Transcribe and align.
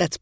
That's. 0.00 0.18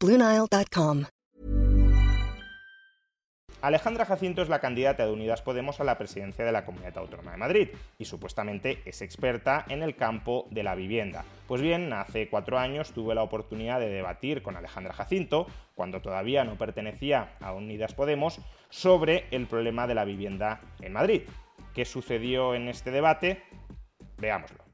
Alejandra 3.61 4.04
Jacinto 4.07 4.43
es 4.43 4.48
la 4.48 4.58
candidata 4.58 5.07
de 5.07 5.12
Unidas 5.12 5.43
Podemos 5.43 5.79
a 5.79 5.84
la 5.84 5.96
presidencia 5.96 6.44
de 6.44 6.50
la 6.50 6.64
Comunidad 6.64 6.98
Autónoma 6.98 7.30
de 7.30 7.36
Madrid 7.36 7.68
y 7.96 8.04
supuestamente 8.04 8.82
es 8.86 9.03
experta 9.03 9.64
en 9.68 9.84
el 9.84 9.94
campo 9.94 10.48
de 10.50 10.64
la 10.64 10.75
vivienda. 10.75 11.25
Pues 11.46 11.62
bien, 11.62 11.93
hace 11.93 12.29
cuatro 12.29 12.58
años 12.58 12.90
tuve 12.90 13.14
la 13.14 13.22
oportunidad 13.22 13.79
de 13.79 13.89
debatir 13.89 14.43
con 14.43 14.56
Alejandra 14.56 14.94
Jacinto, 14.94 15.46
cuando 15.76 16.03
todavía 16.03 16.42
no 16.42 16.58
pertenecía 16.58 17.36
a 17.40 17.53
Unidas 17.53 17.95
Podemos, 17.95 18.40
sobre 18.70 19.26
el 19.31 19.46
problema 19.46 19.86
de 19.86 19.95
la 19.95 20.04
vivienda 20.04 20.61
en 20.81 20.92
Madrid. 20.92 21.22
¿Qué 21.72 21.84
sucedió 21.84 22.56
en 22.56 22.67
este 22.67 22.90
debate? 22.90 23.45
Veámoslo. 24.17 24.68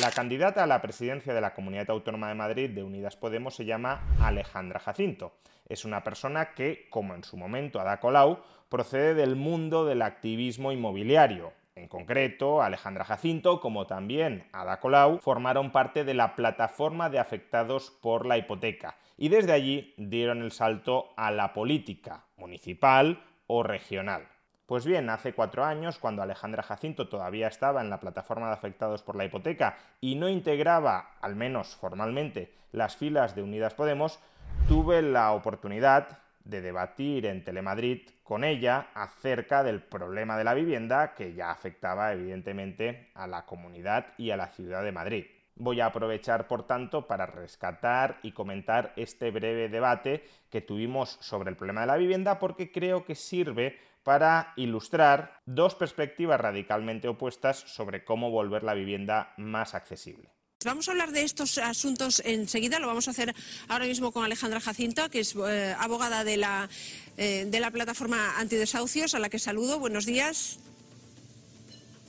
La 0.00 0.12
candidata 0.12 0.62
a 0.62 0.68
la 0.68 0.80
presidencia 0.80 1.34
de 1.34 1.40
la 1.40 1.54
Comunidad 1.54 1.90
Autónoma 1.90 2.28
de 2.28 2.36
Madrid 2.36 2.70
de 2.70 2.84
Unidas 2.84 3.16
Podemos 3.16 3.56
se 3.56 3.64
llama 3.64 4.00
Alejandra 4.20 4.78
Jacinto. 4.78 5.32
Es 5.68 5.84
una 5.84 6.04
persona 6.04 6.54
que, 6.54 6.86
como 6.88 7.16
en 7.16 7.24
su 7.24 7.36
momento 7.36 7.80
Ada 7.80 7.98
Colau, 7.98 8.38
procede 8.68 9.14
del 9.14 9.34
mundo 9.34 9.84
del 9.84 10.02
activismo 10.02 10.70
inmobiliario. 10.70 11.52
En 11.74 11.88
concreto, 11.88 12.62
Alejandra 12.62 13.04
Jacinto, 13.04 13.60
como 13.60 13.88
también 13.88 14.46
Ada 14.52 14.78
Colau, 14.78 15.18
formaron 15.18 15.72
parte 15.72 16.04
de 16.04 16.14
la 16.14 16.36
plataforma 16.36 17.10
de 17.10 17.18
afectados 17.18 17.90
por 17.90 18.24
la 18.24 18.38
hipoteca 18.38 18.96
y 19.16 19.30
desde 19.30 19.52
allí 19.52 19.94
dieron 19.96 20.42
el 20.42 20.52
salto 20.52 21.12
a 21.16 21.32
la 21.32 21.52
política 21.52 22.24
municipal 22.36 23.24
o 23.48 23.64
regional. 23.64 24.28
Pues 24.68 24.84
bien, 24.84 25.08
hace 25.08 25.32
cuatro 25.32 25.64
años, 25.64 25.98
cuando 25.98 26.20
Alejandra 26.20 26.62
Jacinto 26.62 27.08
todavía 27.08 27.48
estaba 27.48 27.80
en 27.80 27.88
la 27.88 28.00
plataforma 28.00 28.48
de 28.48 28.52
afectados 28.52 29.02
por 29.02 29.16
la 29.16 29.24
hipoteca 29.24 29.78
y 29.98 30.14
no 30.14 30.28
integraba, 30.28 31.12
al 31.22 31.36
menos 31.36 31.74
formalmente, 31.74 32.52
las 32.72 32.94
filas 32.94 33.34
de 33.34 33.42
Unidas 33.42 33.72
Podemos, 33.72 34.20
tuve 34.68 35.00
la 35.00 35.32
oportunidad 35.32 36.18
de 36.44 36.60
debatir 36.60 37.24
en 37.24 37.44
Telemadrid 37.44 38.10
con 38.22 38.44
ella 38.44 38.88
acerca 38.92 39.62
del 39.62 39.80
problema 39.80 40.36
de 40.36 40.44
la 40.44 40.52
vivienda 40.52 41.14
que 41.14 41.32
ya 41.32 41.50
afectaba 41.50 42.12
evidentemente 42.12 43.08
a 43.14 43.26
la 43.26 43.46
comunidad 43.46 44.08
y 44.18 44.32
a 44.32 44.36
la 44.36 44.48
ciudad 44.48 44.84
de 44.84 44.92
Madrid. 44.92 45.24
Voy 45.60 45.80
a 45.80 45.86
aprovechar, 45.86 46.46
por 46.46 46.66
tanto, 46.66 47.06
para 47.06 47.24
rescatar 47.24 48.18
y 48.22 48.32
comentar 48.32 48.92
este 48.96 49.30
breve 49.30 49.70
debate 49.70 50.24
que 50.50 50.60
tuvimos 50.60 51.16
sobre 51.20 51.48
el 51.48 51.56
problema 51.56 51.80
de 51.80 51.86
la 51.86 51.96
vivienda 51.96 52.38
porque 52.38 52.70
creo 52.70 53.04
que 53.04 53.14
sirve 53.14 53.87
para 54.02 54.52
ilustrar 54.56 55.40
dos 55.46 55.74
perspectivas 55.74 56.40
radicalmente 56.40 57.08
opuestas 57.08 57.58
sobre 57.58 58.04
cómo 58.04 58.30
volver 58.30 58.62
la 58.62 58.74
vivienda 58.74 59.34
más 59.36 59.74
accesible. 59.74 60.30
Vamos 60.64 60.88
a 60.88 60.90
hablar 60.90 61.12
de 61.12 61.22
estos 61.22 61.56
asuntos 61.58 62.20
enseguida, 62.24 62.80
lo 62.80 62.88
vamos 62.88 63.06
a 63.06 63.12
hacer 63.12 63.32
ahora 63.68 63.84
mismo 63.84 64.10
con 64.10 64.24
Alejandra 64.24 64.60
Jacinto, 64.60 65.08
que 65.08 65.20
es 65.20 65.36
eh, 65.36 65.74
abogada 65.78 66.24
de 66.24 66.36
la, 66.36 66.68
eh, 67.16 67.46
de 67.48 67.60
la 67.60 67.70
plataforma 67.70 68.38
antidesahucios, 68.38 69.14
a 69.14 69.20
la 69.20 69.28
que 69.28 69.38
saludo. 69.38 69.78
Buenos 69.78 70.04
días. 70.04 70.58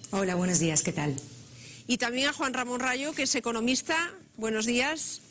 Hola, 0.10 0.34
buenos 0.34 0.58
días, 0.58 0.82
¿qué 0.82 0.92
tal? 0.92 1.16
Y 1.86 1.98
también 1.98 2.30
a 2.30 2.34
Juan 2.34 2.56
Ramón 2.56 2.80
Rayo, 2.80 3.14
que 3.14 3.24
es 3.24 3.36
economista. 3.36 4.12
Buenos 4.36 4.66
días. 4.66 5.22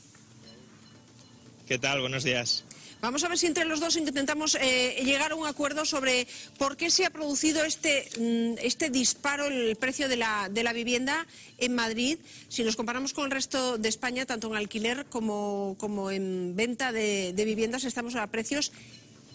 ¿Qué 1.67 1.79
tal? 1.79 2.01
Buenos 2.01 2.23
días. 2.23 2.65
Vamos 3.01 3.23
a 3.23 3.29
ver 3.29 3.39
si 3.39 3.47
entre 3.47 3.65
los 3.65 3.79
dos 3.79 3.95
intentamos 3.95 4.57
eh, 4.57 5.01
llegar 5.05 5.31
a 5.31 5.37
un 5.37 5.47
acuerdo 5.47 5.85
sobre 5.85 6.27
por 6.59 6.77
qué 6.77 6.91
se 6.91 7.07
ha 7.07 7.11
producido 7.11 7.63
este, 7.63 8.09
mm, 8.19 8.59
este 8.61 8.91
disparo 8.91 9.47
en 9.47 9.53
el 9.53 9.77
precio 9.77 10.09
de 10.09 10.17
la, 10.17 10.49
de 10.51 10.65
la, 10.65 10.73
vivienda 10.73 11.25
en 11.59 11.77
Madrid. 11.77 12.19
Si 12.49 12.65
nos 12.65 12.75
comparamos 12.75 13.13
con 13.13 13.27
el 13.27 13.31
resto 13.31 13.79
de 13.79 13.89
España, 13.89 14.27
tanto 14.27 14.49
en 14.49 14.57
alquiler 14.57 15.07
como, 15.07 15.77
como 15.79 16.11
en 16.11 16.57
venta 16.57 16.91
de, 16.91 17.33
de 17.35 17.45
viviendas, 17.45 17.85
estamos 17.85 18.17
a 18.17 18.27
precios 18.27 18.73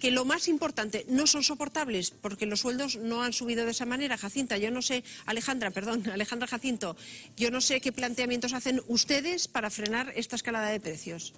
que 0.02 0.12
lo 0.12 0.26
más 0.26 0.50
importante 0.50 1.06
no 1.08 1.26
son 1.28 1.44
soportables 1.44 2.12
porque 2.12 2.46
los 2.46 2.60
sueldos 2.60 2.98
no 2.98 3.24
han 3.24 3.32
subido 3.32 3.64
de 3.64 3.72
esa 3.72 3.86
manera. 3.86 4.18
Jacinta, 4.18 4.58
yo 4.58 4.72
no 4.72 4.82
sé, 4.82 5.06
Alejandra, 5.26 5.72
perdón, 5.72 6.04
Alejandra 6.12 6.50
Jacinto, 6.50 6.98
yo 7.38 7.50
no 7.50 7.62
sé 7.62 7.80
qué 7.80 7.94
planteamientos 7.94 8.52
hacen 8.52 8.82
ustedes 8.90 9.48
para 9.48 9.70
frenar 9.70 10.12
esta 10.18 10.36
escalada 10.36 10.68
de 10.68 10.82
precios. 10.82 11.34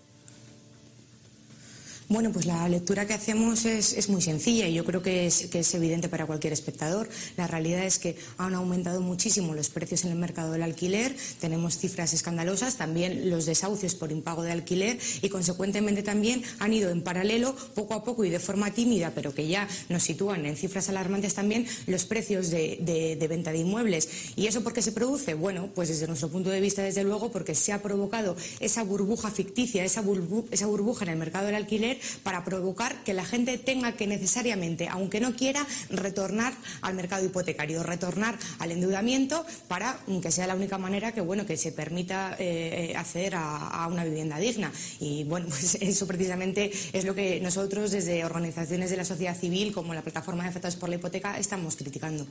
Bueno, 2.08 2.32
pues 2.32 2.46
la 2.46 2.70
lectura 2.70 3.08
que 3.08 3.16
hacemos 3.16 3.66
es, 3.66 4.10
muy 4.10 4.22
sencilla 4.22 4.68
y 4.68 4.76
yo 4.76 4.86
creo 4.86 5.02
que 5.02 5.26
es, 5.26 5.48
que 5.48 5.60
es, 5.60 5.74
evidente 5.74 6.08
para 6.08 6.28
cualquier 6.28 6.54
espectador. 6.54 7.10
La 7.36 7.48
realidad 7.48 7.84
es 7.84 7.98
que 7.98 8.16
han 8.38 8.54
aumentado 8.54 9.02
muchísimo 9.02 9.56
los 9.56 9.70
precios 9.70 10.06
en 10.06 10.12
el 10.12 10.18
mercado 10.18 10.52
del 10.52 10.62
alquiler, 10.62 11.16
tenemos 11.40 11.80
cifras 11.80 12.14
escandalosas, 12.14 12.78
también 12.78 13.32
los 13.32 13.48
desahucios 13.48 13.96
por 13.96 14.12
impago 14.12 14.44
de 14.44 14.52
alquiler 14.52 15.00
y 15.24 15.30
consecuentemente 15.30 16.04
también 16.04 16.44
han 16.60 16.74
ido 16.74 16.92
en 16.92 17.02
paralelo 17.02 17.56
poco 17.74 17.96
a 17.96 18.04
poco 18.04 18.24
y 18.24 18.30
de 18.30 18.40
forma 18.40 18.72
tímida, 18.72 19.12
pero 19.16 19.34
que 19.34 19.48
ya 19.48 19.68
nos 19.90 20.04
sitúan 20.04 20.46
en 20.46 20.56
cifras 20.58 20.90
alarmantes 20.90 21.34
también 21.34 21.66
los 21.88 22.06
precios 22.06 22.52
de, 22.52 23.18
de 23.20 23.28
venta 23.28 23.52
de 23.52 23.58
inmuebles. 23.58 24.10
¿Y 24.36 24.46
eso 24.46 24.62
por 24.62 24.74
qué 24.74 24.84
se 24.84 24.92
produce? 24.92 25.34
Bueno, 25.34 25.72
pues 25.74 25.90
desde 25.90 26.06
nuestro 26.06 26.30
punto 26.30 26.52
de 26.52 26.62
vista, 26.62 26.84
desde 26.84 27.04
luego, 27.04 27.32
porque 27.32 27.56
se 27.56 27.74
ha 27.74 27.82
provocado 27.82 28.36
esa 28.60 28.84
burbuja 28.84 29.32
ficticia, 29.32 29.84
esa 29.84 30.02
burbuja 30.02 31.06
en 31.06 31.10
el 31.10 31.18
mercado 31.18 31.48
del 31.48 31.56
alquiler 31.56 31.95
para 32.24 32.44
provocar 32.44 33.04
que 33.04 33.14
la 33.14 33.26
gente 33.26 33.58
tenga 33.58 33.94
que 33.94 34.08
necesariamente, 34.08 34.88
aunque 34.90 35.20
no 35.20 35.36
quiera, 35.36 35.66
retornar 35.90 36.54
al 36.82 36.96
mercado 36.96 37.26
hipotecario, 37.26 37.84
retornar 37.84 38.38
al 38.60 38.72
endeudamiento 38.72 39.46
para 39.68 39.98
que 40.22 40.32
sea 40.32 40.48
la 40.48 40.56
única 40.56 40.78
manera 40.78 41.12
que, 41.12 41.22
bueno, 41.22 41.46
que 41.46 41.58
se 41.58 41.72
permita 41.72 42.36
eh, 42.40 42.94
acceder 42.96 43.36
a, 43.36 43.88
una 43.88 44.04
vivienda 44.04 44.38
digna. 44.38 44.72
Y 45.00 45.24
bueno, 45.26 45.46
pues 45.50 45.76
eso 45.76 46.08
precisamente 46.08 46.72
es 46.94 47.06
lo 47.06 47.14
que 47.16 47.40
nosotros 47.42 47.92
desde 47.92 48.26
organizaciones 48.26 48.90
de 48.90 48.98
la 48.98 49.06
sociedad 49.06 49.36
civil 49.36 49.74
como 49.74 49.94
la 49.94 50.02
Plataforma 50.02 50.44
de 50.44 50.50
Afectados 50.50 50.76
por 50.76 50.90
la 50.90 50.96
Hipoteca 50.96 51.38
estamos 51.38 51.76
criticando. 51.76 52.26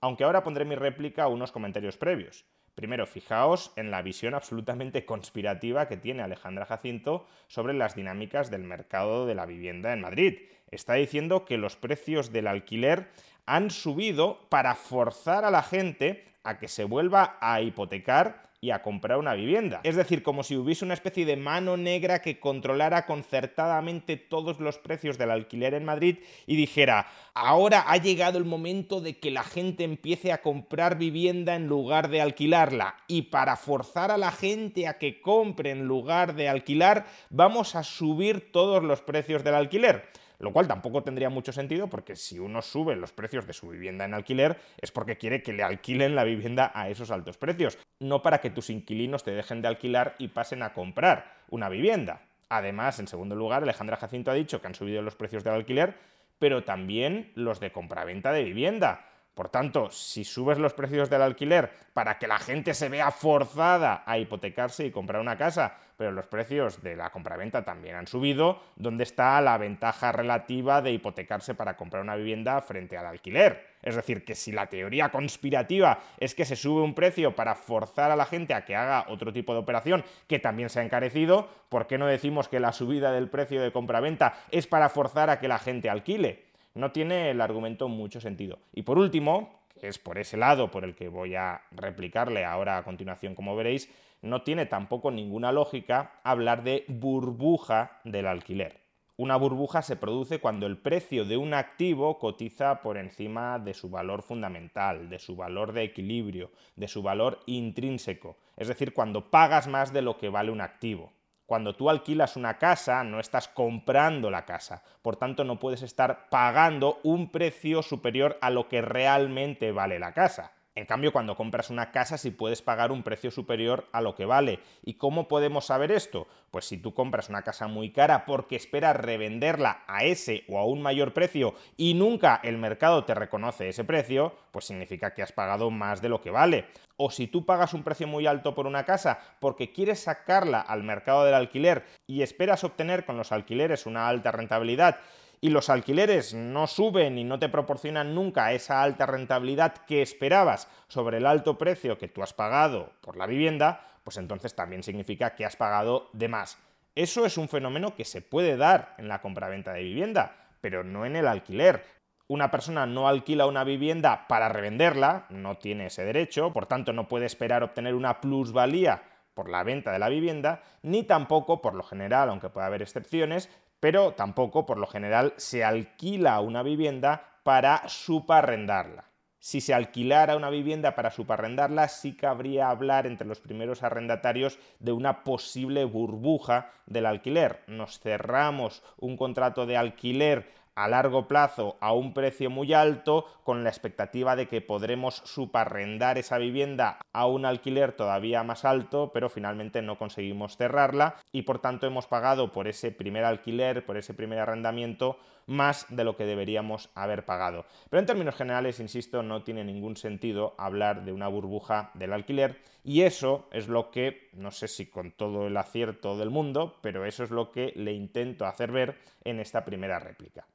Aunque 0.00 0.24
ahora 0.24 0.44
pondré 0.44 0.64
mi 0.64 0.74
réplica 0.74 1.24
a 1.24 1.28
unos 1.28 1.52
comentarios 1.52 1.96
previos. 1.96 2.44
Primero, 2.76 3.06
fijaos 3.06 3.72
en 3.76 3.90
la 3.90 4.02
visión 4.02 4.34
absolutamente 4.34 5.06
conspirativa 5.06 5.88
que 5.88 5.96
tiene 5.96 6.22
Alejandra 6.22 6.66
Jacinto 6.66 7.26
sobre 7.48 7.72
las 7.72 7.94
dinámicas 7.94 8.50
del 8.50 8.64
mercado 8.64 9.26
de 9.26 9.34
la 9.34 9.46
vivienda 9.46 9.94
en 9.94 10.02
Madrid. 10.02 10.40
Está 10.70 10.92
diciendo 10.92 11.46
que 11.46 11.56
los 11.56 11.74
precios 11.74 12.32
del 12.32 12.46
alquiler 12.46 13.08
han 13.46 13.70
subido 13.70 14.40
para 14.48 14.74
forzar 14.74 15.44
a 15.44 15.50
la 15.50 15.62
gente 15.62 16.24
a 16.42 16.58
que 16.58 16.68
se 16.68 16.84
vuelva 16.84 17.38
a 17.40 17.60
hipotecar 17.60 18.46
y 18.60 18.70
a 18.70 18.82
comprar 18.82 19.18
una 19.18 19.34
vivienda. 19.34 19.80
Es 19.84 19.96
decir, 19.96 20.22
como 20.22 20.42
si 20.42 20.56
hubiese 20.56 20.84
una 20.84 20.94
especie 20.94 21.26
de 21.26 21.36
mano 21.36 21.76
negra 21.76 22.20
que 22.20 22.40
controlara 22.40 23.06
concertadamente 23.06 24.16
todos 24.16 24.60
los 24.60 24.78
precios 24.78 25.18
del 25.18 25.30
alquiler 25.30 25.74
en 25.74 25.84
Madrid 25.84 26.18
y 26.46 26.56
dijera, 26.56 27.06
ahora 27.34 27.84
ha 27.86 27.96
llegado 27.98 28.38
el 28.38 28.44
momento 28.44 29.00
de 29.00 29.18
que 29.18 29.30
la 29.30 29.44
gente 29.44 29.84
empiece 29.84 30.32
a 30.32 30.40
comprar 30.42 30.98
vivienda 30.98 31.54
en 31.54 31.66
lugar 31.66 32.08
de 32.08 32.20
alquilarla. 32.20 32.96
Y 33.06 33.22
para 33.22 33.56
forzar 33.56 34.10
a 34.10 34.18
la 34.18 34.32
gente 34.32 34.88
a 34.88 34.98
que 34.98 35.20
compre 35.20 35.70
en 35.70 35.86
lugar 35.86 36.34
de 36.34 36.48
alquilar, 36.48 37.06
vamos 37.30 37.74
a 37.76 37.84
subir 37.84 38.50
todos 38.52 38.82
los 38.82 39.00
precios 39.02 39.44
del 39.44 39.54
alquiler 39.54 40.08
lo 40.38 40.52
cual 40.52 40.68
tampoco 40.68 41.02
tendría 41.02 41.30
mucho 41.30 41.52
sentido 41.52 41.88
porque 41.88 42.16
si 42.16 42.38
uno 42.38 42.62
sube 42.62 42.96
los 42.96 43.12
precios 43.12 43.46
de 43.46 43.52
su 43.52 43.68
vivienda 43.68 44.04
en 44.04 44.14
alquiler 44.14 44.58
es 44.78 44.90
porque 44.90 45.16
quiere 45.16 45.42
que 45.42 45.52
le 45.52 45.62
alquilen 45.62 46.14
la 46.14 46.24
vivienda 46.24 46.70
a 46.74 46.88
esos 46.88 47.10
altos 47.10 47.36
precios, 47.36 47.78
no 48.00 48.22
para 48.22 48.40
que 48.40 48.50
tus 48.50 48.70
inquilinos 48.70 49.24
te 49.24 49.32
dejen 49.32 49.62
de 49.62 49.68
alquilar 49.68 50.14
y 50.18 50.28
pasen 50.28 50.62
a 50.62 50.72
comprar 50.72 51.36
una 51.48 51.68
vivienda. 51.68 52.22
Además, 52.48 52.98
en 53.00 53.08
segundo 53.08 53.34
lugar, 53.34 53.62
Alejandra 53.62 53.96
Jacinto 53.96 54.30
ha 54.30 54.34
dicho 54.34 54.60
que 54.60 54.66
han 54.66 54.74
subido 54.74 55.02
los 55.02 55.16
precios 55.16 55.42
del 55.42 55.54
alquiler, 55.54 55.96
pero 56.38 56.64
también 56.64 57.32
los 57.34 57.60
de 57.60 57.72
compraventa 57.72 58.32
de 58.32 58.44
vivienda 58.44 59.04
Por 59.36 59.50
tanto, 59.50 59.90
si 59.90 60.24
subes 60.24 60.56
los 60.56 60.72
precios 60.72 61.10
del 61.10 61.20
alquiler 61.20 61.70
para 61.92 62.18
que 62.18 62.26
la 62.26 62.38
gente 62.38 62.72
se 62.72 62.88
vea 62.88 63.10
forzada 63.10 64.02
a 64.06 64.16
hipotecarse 64.16 64.86
y 64.86 64.90
comprar 64.90 65.20
una 65.20 65.36
casa, 65.36 65.76
pero 65.98 66.10
los 66.10 66.26
precios 66.26 66.82
de 66.82 66.96
la 66.96 67.10
compraventa 67.10 67.62
también 67.62 67.96
han 67.96 68.06
subido, 68.06 68.62
¿dónde 68.76 69.04
está 69.04 69.38
la 69.42 69.58
ventaja 69.58 70.10
relativa 70.10 70.80
de 70.80 70.92
hipotecarse 70.92 71.54
para 71.54 71.76
comprar 71.76 72.02
una 72.02 72.16
vivienda 72.16 72.62
frente 72.62 72.96
al 72.96 73.04
alquiler? 73.04 73.76
Es 73.82 73.94
decir, 73.94 74.24
que 74.24 74.34
si 74.34 74.52
la 74.52 74.68
teoría 74.68 75.10
conspirativa 75.10 75.98
es 76.16 76.34
que 76.34 76.46
se 76.46 76.56
sube 76.56 76.80
un 76.80 76.94
precio 76.94 77.36
para 77.36 77.54
forzar 77.54 78.10
a 78.10 78.16
la 78.16 78.24
gente 78.24 78.54
a 78.54 78.64
que 78.64 78.74
haga 78.74 79.04
otro 79.10 79.34
tipo 79.34 79.52
de 79.52 79.58
operación 79.58 80.02
que 80.26 80.38
también 80.38 80.70
se 80.70 80.80
ha 80.80 80.82
encarecido, 80.82 81.46
¿por 81.68 81.86
qué 81.86 81.98
no 81.98 82.06
decimos 82.06 82.48
que 82.48 82.58
la 82.58 82.72
subida 82.72 83.12
del 83.12 83.28
precio 83.28 83.60
de 83.60 83.70
compraventa 83.70 84.32
es 84.50 84.66
para 84.66 84.88
forzar 84.88 85.28
a 85.28 85.40
que 85.40 85.48
la 85.48 85.58
gente 85.58 85.90
alquile? 85.90 86.45
No 86.76 86.92
tiene 86.92 87.30
el 87.30 87.40
argumento 87.40 87.88
mucho 87.88 88.20
sentido. 88.20 88.58
Y 88.72 88.82
por 88.82 88.98
último, 88.98 89.60
que 89.80 89.88
es 89.88 89.98
por 89.98 90.18
ese 90.18 90.36
lado 90.36 90.70
por 90.70 90.84
el 90.84 90.94
que 90.94 91.08
voy 91.08 91.34
a 91.34 91.62
replicarle 91.72 92.44
ahora 92.44 92.76
a 92.76 92.84
continuación, 92.84 93.34
como 93.34 93.56
veréis, 93.56 93.90
no 94.22 94.42
tiene 94.42 94.66
tampoco 94.66 95.10
ninguna 95.10 95.52
lógica 95.52 96.20
hablar 96.22 96.62
de 96.62 96.84
burbuja 96.88 98.00
del 98.04 98.26
alquiler. 98.26 98.80
Una 99.18 99.36
burbuja 99.36 99.80
se 99.80 99.96
produce 99.96 100.40
cuando 100.40 100.66
el 100.66 100.76
precio 100.76 101.24
de 101.24 101.38
un 101.38 101.54
activo 101.54 102.18
cotiza 102.18 102.82
por 102.82 102.98
encima 102.98 103.58
de 103.58 103.72
su 103.72 103.88
valor 103.88 104.22
fundamental, 104.22 105.08
de 105.08 105.18
su 105.18 105.36
valor 105.36 105.72
de 105.72 105.84
equilibrio, 105.84 106.50
de 106.76 106.86
su 106.86 107.02
valor 107.02 107.40
intrínseco, 107.46 108.36
es 108.58 108.68
decir, 108.68 108.92
cuando 108.92 109.30
pagas 109.30 109.68
más 109.68 109.94
de 109.94 110.02
lo 110.02 110.18
que 110.18 110.28
vale 110.28 110.50
un 110.50 110.60
activo. 110.60 111.12
Cuando 111.46 111.76
tú 111.76 111.88
alquilas 111.88 112.36
una 112.36 112.58
casa, 112.58 113.04
no 113.04 113.20
estás 113.20 113.46
comprando 113.46 114.30
la 114.30 114.44
casa, 114.44 114.82
por 115.00 115.14
tanto 115.14 115.44
no 115.44 115.60
puedes 115.60 115.82
estar 115.82 116.28
pagando 116.28 116.98
un 117.04 117.30
precio 117.30 117.82
superior 117.82 118.36
a 118.40 118.50
lo 118.50 118.68
que 118.68 118.82
realmente 118.82 119.70
vale 119.70 120.00
la 120.00 120.12
casa. 120.12 120.55
En 120.76 120.84
cambio, 120.84 121.10
cuando 121.10 121.36
compras 121.36 121.70
una 121.70 121.90
casa 121.90 122.18
sí 122.18 122.30
puedes 122.30 122.60
pagar 122.60 122.92
un 122.92 123.02
precio 123.02 123.30
superior 123.30 123.88
a 123.92 124.02
lo 124.02 124.14
que 124.14 124.26
vale. 124.26 124.60
¿Y 124.84 124.94
cómo 124.94 125.26
podemos 125.26 125.64
saber 125.64 125.90
esto? 125.90 126.26
Pues 126.50 126.66
si 126.66 126.76
tú 126.76 126.92
compras 126.92 127.30
una 127.30 127.40
casa 127.40 127.66
muy 127.66 127.92
cara 127.92 128.26
porque 128.26 128.56
esperas 128.56 128.94
revenderla 128.94 129.84
a 129.86 130.04
ese 130.04 130.44
o 130.50 130.58
a 130.58 130.66
un 130.66 130.82
mayor 130.82 131.14
precio 131.14 131.54
y 131.78 131.94
nunca 131.94 132.38
el 132.44 132.58
mercado 132.58 133.04
te 133.04 133.14
reconoce 133.14 133.70
ese 133.70 133.84
precio, 133.84 134.34
pues 134.50 134.66
significa 134.66 135.14
que 135.14 135.22
has 135.22 135.32
pagado 135.32 135.70
más 135.70 136.02
de 136.02 136.10
lo 136.10 136.20
que 136.20 136.30
vale. 136.30 136.66
O 136.98 137.10
si 137.10 137.26
tú 137.26 137.46
pagas 137.46 137.72
un 137.72 137.82
precio 137.82 138.06
muy 138.06 138.26
alto 138.26 138.54
por 138.54 138.66
una 138.66 138.84
casa 138.84 139.18
porque 139.40 139.72
quieres 139.72 140.00
sacarla 140.00 140.60
al 140.60 140.82
mercado 140.82 141.24
del 141.24 141.34
alquiler 141.34 141.86
y 142.06 142.20
esperas 142.20 142.64
obtener 142.64 143.06
con 143.06 143.16
los 143.16 143.32
alquileres 143.32 143.86
una 143.86 144.08
alta 144.08 144.30
rentabilidad, 144.30 144.98
y 145.40 145.50
los 145.50 145.68
alquileres 145.68 146.34
no 146.34 146.66
suben 146.66 147.18
y 147.18 147.24
no 147.24 147.38
te 147.38 147.48
proporcionan 147.48 148.14
nunca 148.14 148.52
esa 148.52 148.82
alta 148.82 149.06
rentabilidad 149.06 149.74
que 149.86 150.02
esperabas 150.02 150.68
sobre 150.88 151.18
el 151.18 151.26
alto 151.26 151.58
precio 151.58 151.98
que 151.98 152.08
tú 152.08 152.22
has 152.22 152.32
pagado 152.32 152.92
por 153.00 153.16
la 153.16 153.26
vivienda, 153.26 153.80
pues 154.04 154.16
entonces 154.16 154.54
también 154.54 154.82
significa 154.82 155.34
que 155.34 155.44
has 155.44 155.56
pagado 155.56 156.10
de 156.12 156.28
más. 156.28 156.58
Eso 156.94 157.26
es 157.26 157.36
un 157.36 157.48
fenómeno 157.48 157.94
que 157.94 158.04
se 158.04 158.22
puede 158.22 158.56
dar 158.56 158.94
en 158.98 159.08
la 159.08 159.20
compraventa 159.20 159.72
de 159.72 159.82
vivienda, 159.82 160.36
pero 160.60 160.82
no 160.82 161.04
en 161.04 161.16
el 161.16 161.26
alquiler. 161.26 161.84
Una 162.28 162.50
persona 162.50 162.86
no 162.86 163.06
alquila 163.06 163.46
una 163.46 163.64
vivienda 163.64 164.26
para 164.28 164.48
revenderla, 164.48 165.26
no 165.28 165.58
tiene 165.58 165.86
ese 165.86 166.04
derecho, 166.04 166.52
por 166.52 166.66
tanto 166.66 166.92
no 166.92 167.06
puede 167.06 167.26
esperar 167.26 167.62
obtener 167.62 167.94
una 167.94 168.20
plusvalía 168.20 169.02
por 169.34 169.50
la 169.50 169.62
venta 169.62 169.92
de 169.92 169.98
la 169.98 170.08
vivienda, 170.08 170.62
ni 170.82 171.02
tampoco, 171.02 171.60
por 171.60 171.74
lo 171.74 171.82
general, 171.82 172.30
aunque 172.30 172.48
pueda 172.48 172.66
haber 172.66 172.80
excepciones, 172.80 173.50
pero 173.80 174.12
tampoco, 174.12 174.66
por 174.66 174.78
lo 174.78 174.86
general, 174.86 175.34
se 175.36 175.64
alquila 175.64 176.40
una 176.40 176.62
vivienda 176.62 177.40
para 177.42 177.88
subarrendarla. 177.88 179.04
Si 179.38 179.60
se 179.60 179.74
alquilara 179.74 180.36
una 180.36 180.50
vivienda 180.50 180.96
para 180.96 181.12
subarrendarla, 181.12 181.86
sí 181.86 182.16
cabría 182.16 182.68
hablar 182.68 183.06
entre 183.06 183.28
los 183.28 183.38
primeros 183.38 183.84
arrendatarios 183.84 184.58
de 184.80 184.90
una 184.90 185.22
posible 185.22 185.84
burbuja 185.84 186.72
del 186.86 187.06
alquiler. 187.06 187.62
Nos 187.68 188.00
cerramos 188.00 188.82
un 188.96 189.16
contrato 189.16 189.64
de 189.64 189.76
alquiler 189.76 190.50
a 190.76 190.88
largo 190.88 191.26
plazo 191.26 191.76
a 191.80 191.92
un 191.92 192.14
precio 192.14 192.50
muy 192.50 192.72
alto 192.72 193.26
con 193.42 193.64
la 193.64 193.70
expectativa 193.70 194.36
de 194.36 194.46
que 194.46 194.60
podremos 194.60 195.16
subarrendar 195.24 196.18
esa 196.18 196.38
vivienda 196.38 196.98
a 197.12 197.26
un 197.26 197.44
alquiler 197.44 197.92
todavía 197.92 198.44
más 198.44 198.64
alto, 198.64 199.10
pero 199.12 199.28
finalmente 199.28 199.82
no 199.82 199.98
conseguimos 199.98 200.56
cerrarla 200.56 201.16
y 201.32 201.42
por 201.42 201.58
tanto 201.58 201.86
hemos 201.86 202.06
pagado 202.06 202.52
por 202.52 202.68
ese 202.68 202.92
primer 202.92 203.24
alquiler, 203.24 203.84
por 203.84 203.96
ese 203.96 204.14
primer 204.14 204.38
arrendamiento, 204.38 205.18
más 205.46 205.86
de 205.88 206.04
lo 206.04 206.16
que 206.16 206.26
deberíamos 206.26 206.90
haber 206.94 207.24
pagado. 207.24 207.64
Pero 207.88 208.00
en 208.00 208.06
términos 208.06 208.34
generales, 208.34 208.80
insisto, 208.80 209.22
no 209.22 209.42
tiene 209.42 209.64
ningún 209.64 209.96
sentido 209.96 210.54
hablar 210.58 211.04
de 211.04 211.12
una 211.12 211.28
burbuja 211.28 211.90
del 211.94 212.12
alquiler 212.12 212.60
y 212.84 213.02
eso 213.02 213.48
es 213.52 213.68
lo 213.68 213.90
que, 213.90 214.28
no 214.34 214.50
sé 214.50 214.68
si 214.68 214.86
con 214.86 215.12
todo 215.12 215.46
el 215.46 215.56
acierto 215.56 216.16
del 216.18 216.30
mundo, 216.30 216.76
pero 216.82 217.04
eso 217.06 217.24
es 217.24 217.30
lo 217.30 217.50
que 217.50 217.72
le 217.76 217.92
intento 217.92 218.44
hacer 218.44 218.72
ver 218.72 218.98
en 219.24 219.40
esta 219.40 219.64
primera 219.64 219.98
réplica. 219.98 220.46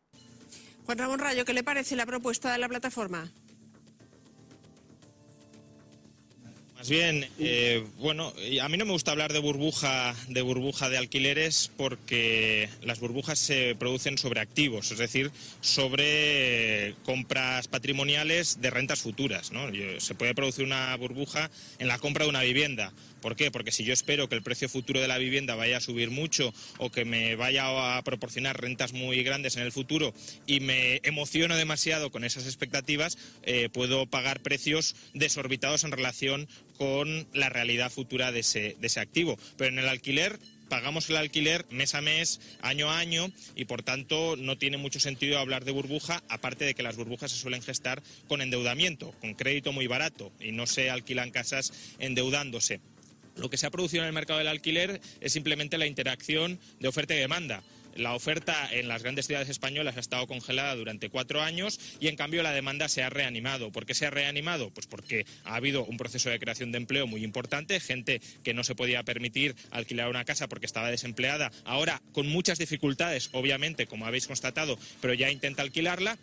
Juan 0.86 0.98
Ramón 0.98 1.20
Rayo, 1.20 1.46
¿qué 1.46 1.54
le 1.54 1.64
parece 1.64 1.96
la 1.96 2.06
propuesta 2.06 2.52
de 2.52 2.58
la 2.58 2.68
plataforma? 2.70 3.32
Más 6.82 6.90
bien, 6.90 7.30
eh, 7.38 7.86
bueno, 8.00 8.34
a 8.60 8.68
mí 8.68 8.76
no 8.76 8.86
me 8.86 8.94
gusta 8.94 9.12
hablar 9.12 9.32
de 9.34 9.38
burbuja, 9.38 10.16
de 10.30 10.42
burbuja 10.42 10.90
de 10.90 10.98
alquileres 10.98 11.70
porque 11.78 12.70
las 12.82 13.00
burbujas 13.00 13.38
se 13.38 13.76
producen 13.76 14.18
sobre 14.18 14.42
activos, 14.42 14.92
es 14.92 14.98
decir, 14.98 15.32
sobre 15.62 16.96
compras 17.06 17.68
patrimoniales 17.68 18.62
de 18.62 18.72
rentas 18.72 19.00
futuras. 19.00 19.52
¿no? 19.52 19.68
Se 20.00 20.16
puede 20.16 20.34
producir 20.34 20.66
una 20.66 20.96
burbuja 20.98 21.52
en 21.78 21.88
la 21.88 22.00
compra 22.00 22.26
de 22.26 22.32
una 22.32 22.42
vivienda 22.42 22.92
¿Por 23.22 23.36
qué? 23.36 23.52
Porque 23.52 23.72
si 23.72 23.84
yo 23.84 23.94
espero 23.94 24.28
que 24.28 24.36
el 24.36 24.44
precio 24.44 24.68
futuro 24.68 25.00
de 25.00 25.08
la 25.08 25.18
vivienda 25.18 25.56
vaya 25.56 25.78
a 25.78 25.82
subir 25.82 26.10
mucho 26.10 26.54
o 26.78 26.92
que 26.92 27.06
me 27.06 27.36
vaya 27.36 27.98
a 27.98 28.02
proporcionar 28.04 28.60
rentas 28.60 28.94
muy 28.94 29.24
grandes 29.24 29.56
en 29.56 29.64
el 29.64 29.72
futuro 29.72 30.14
y 30.48 30.60
me 30.60 31.00
emociono 31.04 31.56
demasiado 31.56 32.12
con 32.12 32.24
esas 32.24 32.46
expectativas, 32.46 33.18
eh, 33.44 33.70
puedo 33.72 34.06
pagar 34.08 34.42
precios 34.42 34.96
desorbitados 35.14 35.84
en 35.84 35.92
relación 35.92 36.48
con 36.78 37.28
la 37.34 37.50
realidad 37.50 37.92
futura 37.92 38.32
de 38.32 38.40
ese, 38.40 38.76
de 38.80 38.88
ese 38.88 39.00
activo. 39.00 39.38
Pero 39.58 39.70
en 39.70 39.80
el 39.80 39.88
alquiler 39.88 40.40
pagamos 40.72 41.10
el 41.10 41.18
alquiler 41.18 41.66
mes 41.70 41.96
a 41.96 42.02
mes, 42.02 42.40
año 42.62 42.90
a 42.90 42.98
año, 42.98 43.30
y 43.58 43.66
por 43.66 43.84
tanto 43.84 44.38
no 44.38 44.58
tiene 44.58 44.78
mucho 44.78 45.02
sentido 45.02 45.38
hablar 45.38 45.66
de 45.66 45.72
burbuja, 45.72 46.24
aparte 46.30 46.64
de 46.64 46.74
que 46.74 46.82
las 46.82 46.96
burbujas 46.96 47.30
se 47.30 47.38
suelen 47.38 47.62
gestar 47.62 48.02
con 48.30 48.42
endeudamiento, 48.42 49.14
con 49.20 49.34
crédito 49.34 49.74
muy 49.74 49.88
barato, 49.88 50.32
y 50.40 50.54
no 50.54 50.68
se 50.68 50.90
alquilan 50.90 51.32
casas 51.32 51.74
endeudándose. 52.00 52.80
Lo 53.36 53.50
que 53.50 53.58
se 53.58 53.66
ha 53.66 53.72
producido 53.72 54.04
en 54.04 54.08
el 54.08 54.14
mercado 54.14 54.40
del 54.40 54.48
alquiler 54.48 55.02
es 55.20 55.34
simplemente 55.34 55.78
la 55.78 55.88
interacción 55.88 56.60
de 56.80 56.88
oferta 56.88 57.16
y 57.16 57.20
demanda. 57.20 57.64
La 57.96 58.14
oferta 58.14 58.70
en 58.72 58.88
las 58.88 59.04
grandes 59.04 59.28
ciudades 59.28 59.50
españolas 59.50 59.98
ha 59.98 60.00
estado 60.00 60.26
congelada 60.26 60.76
durante 60.76 61.10
cuatro 61.10 61.42
años 61.42 61.80
y 62.00 62.08
en 62.08 62.16
cambio 62.16 62.42
la 62.42 62.54
demanda 62.54 62.88
se 62.88 63.04
ha 63.04 63.10
reanimado. 63.10 63.72
¿Por 63.72 63.86
qué 63.86 63.94
se 63.94 64.06
ha 64.06 64.10
reanimado? 64.10 64.70
Pues 64.70 64.88
porque 64.88 65.26
ha 65.44 65.56
habido 65.56 65.84
un 65.84 65.98
proceso 65.98 66.30
de 66.30 66.40
creación 66.40 66.72
de 66.72 66.78
empleo 66.78 67.06
muy 67.06 67.24
importante, 67.24 67.80
gente 67.80 68.22
que 68.44 68.54
no 68.54 68.64
se 68.64 68.76
podía 68.76 69.04
permitir 69.04 69.56
alquilar 69.72 70.10
una 70.10 70.24
casa 70.24 70.48
porque 70.48 70.66
estaba 70.66 70.90
desempleada, 70.90 71.52
ahora 71.66 72.02
con 72.14 72.28
muchas 72.30 72.58
dificultades, 72.58 73.30
obviamente, 73.34 73.88
como 73.88 74.06
habéis 74.06 74.28
constatado, 74.28 74.80
pero 75.02 75.14
ya 75.14 75.30
intenta 75.30 75.62
alquilarla 75.62 76.18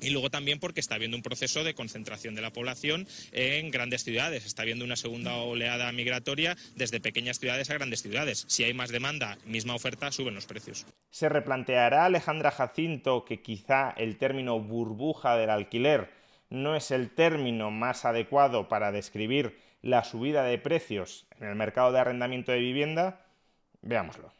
y 0.00 0.10
luego 0.10 0.30
también 0.30 0.58
porque 0.58 0.80
está 0.80 0.94
habiendo 0.94 1.16
un 1.16 1.22
proceso 1.22 1.64
de 1.64 1.74
concentración 1.74 2.34
de 2.34 2.42
la 2.42 2.50
población 2.50 3.06
en 3.32 3.70
grandes 3.70 4.04
ciudades. 4.04 4.46
Está 4.46 4.62
habiendo 4.62 4.84
una 4.84 4.96
segunda 4.96 5.36
oleada 5.36 5.90
migratoria 5.92 6.56
desde 6.76 7.00
pequeñas 7.00 7.38
ciudades 7.38 7.70
a 7.70 7.74
grandes 7.74 8.02
ciudades. 8.02 8.44
Si 8.48 8.64
hay 8.64 8.74
más 8.74 8.90
demanda, 8.90 9.38
misma 9.44 9.74
oferta, 9.74 10.12
suben 10.12 10.34
los 10.34 10.46
precios. 10.46 10.86
¿Se 11.10 11.28
replanteará 11.28 12.04
Alejandra 12.04 12.50
Jacinto 12.50 13.24
que 13.24 13.42
quizá 13.42 13.90
el 13.96 14.16
término 14.16 14.60
burbuja 14.60 15.36
del 15.36 15.50
alquiler 15.50 16.10
no 16.48 16.74
es 16.76 16.90
el 16.90 17.10
término 17.10 17.70
más 17.70 18.04
adecuado 18.04 18.68
para 18.68 18.92
describir 18.92 19.58
la 19.82 20.04
subida 20.04 20.42
de 20.44 20.58
precios 20.58 21.26
en 21.38 21.48
el 21.48 21.54
mercado 21.54 21.92
de 21.92 22.00
arrendamiento 22.00 22.52
de 22.52 22.58
vivienda? 22.58 23.24
Veámoslo. 23.82 24.39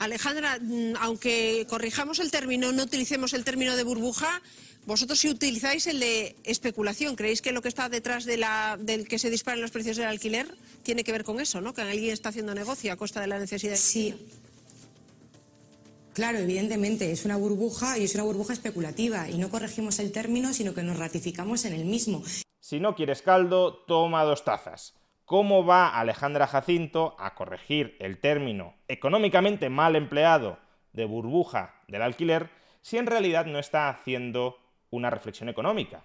Alejandra, 0.00 0.58
mm, 0.58 0.94
aunque 0.98 1.66
corrijamos 1.68 2.20
el 2.20 2.30
término, 2.30 2.72
no 2.72 2.84
utilicemos 2.84 3.34
el 3.34 3.44
término 3.44 3.76
de 3.76 3.84
burbuja, 3.84 4.40
vosotros 4.86 5.18
si 5.18 5.28
utilizáis 5.28 5.86
el 5.86 6.00
de 6.00 6.36
especulación, 6.42 7.16
¿creéis 7.16 7.42
que 7.42 7.52
lo 7.52 7.60
que 7.60 7.68
está 7.68 7.90
detrás 7.90 8.24
de 8.24 8.38
la, 8.38 8.78
del 8.80 9.06
que 9.06 9.18
se 9.18 9.28
disparen 9.28 9.60
los 9.60 9.70
precios 9.70 9.98
del 9.98 10.06
alquiler 10.06 10.46
tiene 10.82 11.04
que 11.04 11.12
ver 11.12 11.22
con 11.22 11.38
eso, 11.38 11.60
¿no? 11.60 11.74
Que 11.74 11.82
alguien 11.82 12.14
está 12.14 12.30
haciendo 12.30 12.54
negocio 12.54 12.90
a 12.90 12.96
costa 12.96 13.20
de 13.20 13.26
la 13.26 13.38
necesidad. 13.38 13.76
Sí. 13.76 14.14
Claro, 16.14 16.38
evidentemente, 16.38 17.12
es 17.12 17.26
una 17.26 17.36
burbuja 17.36 17.98
y 17.98 18.04
es 18.04 18.14
una 18.14 18.24
burbuja 18.24 18.54
especulativa 18.54 19.28
y 19.28 19.36
no 19.36 19.50
corregimos 19.50 19.98
el 19.98 20.12
término, 20.12 20.54
sino 20.54 20.72
que 20.72 20.82
nos 20.82 20.98
ratificamos 20.98 21.66
en 21.66 21.74
el 21.74 21.84
mismo. 21.84 22.22
Si 22.58 22.80
no 22.80 22.94
quieres 22.94 23.20
caldo, 23.20 23.84
toma 23.86 24.24
dos 24.24 24.44
tazas. 24.44 24.94
¿Cómo 25.30 25.64
va 25.64 25.96
Alejandra 25.96 26.48
Jacinto 26.48 27.14
a 27.16 27.36
corregir 27.36 27.96
el 28.00 28.18
término 28.18 28.74
económicamente 28.88 29.70
mal 29.70 29.94
empleado 29.94 30.58
de 30.92 31.04
burbuja 31.04 31.76
del 31.86 32.02
alquiler 32.02 32.50
si 32.80 32.98
en 32.98 33.06
realidad 33.06 33.46
no 33.46 33.60
está 33.60 33.88
haciendo 33.88 34.58
una 34.90 35.08
reflexión 35.08 35.48
económica. 35.48 36.02